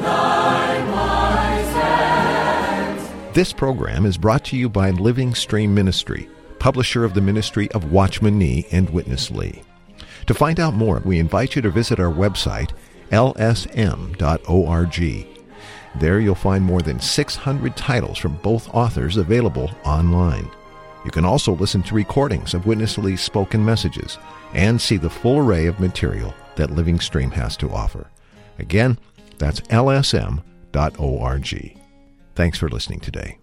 Thy 0.00 0.90
wise 0.90 1.72
hands. 1.74 3.08
This 3.32 3.52
program 3.52 4.06
is 4.06 4.18
brought 4.18 4.44
to 4.46 4.56
you 4.56 4.68
by 4.68 4.90
Living 4.90 5.32
Stream 5.32 5.72
Ministry, 5.72 6.28
publisher 6.58 7.04
of 7.04 7.14
the 7.14 7.20
ministry 7.20 7.70
of 7.70 7.92
Watchman 7.92 8.40
Nee 8.40 8.66
and 8.72 8.90
Witness 8.90 9.30
Lee. 9.30 9.62
To 10.26 10.34
find 10.34 10.58
out 10.58 10.74
more, 10.74 11.00
we 11.04 11.20
invite 11.20 11.54
you 11.54 11.62
to 11.62 11.70
visit 11.70 12.00
our 12.00 12.12
website, 12.12 12.72
lsm.org. 13.12 14.18
There 15.96 16.20
you'll 16.20 16.34
find 16.34 16.64
more 16.64 16.82
than 16.82 17.00
600 17.00 17.76
titles 17.76 18.18
from 18.18 18.36
both 18.36 18.72
authors 18.74 19.16
available 19.16 19.70
online. 19.84 20.50
You 21.04 21.10
can 21.10 21.24
also 21.24 21.52
listen 21.52 21.82
to 21.84 21.94
recordings 21.94 22.54
of 22.54 22.66
Witness 22.66 22.96
Lee's 22.96 23.20
spoken 23.20 23.64
messages 23.64 24.18
and 24.54 24.80
see 24.80 24.96
the 24.96 25.10
full 25.10 25.38
array 25.38 25.66
of 25.66 25.80
material 25.80 26.32
that 26.56 26.70
Living 26.70 27.00
Stream 27.00 27.30
has 27.32 27.56
to 27.58 27.70
offer. 27.70 28.10
Again, 28.58 28.98
that's 29.38 29.60
lsm.org. 29.62 30.42
Thanks 32.34 32.58
for 32.58 32.68
listening 32.68 33.00
today. 33.00 33.38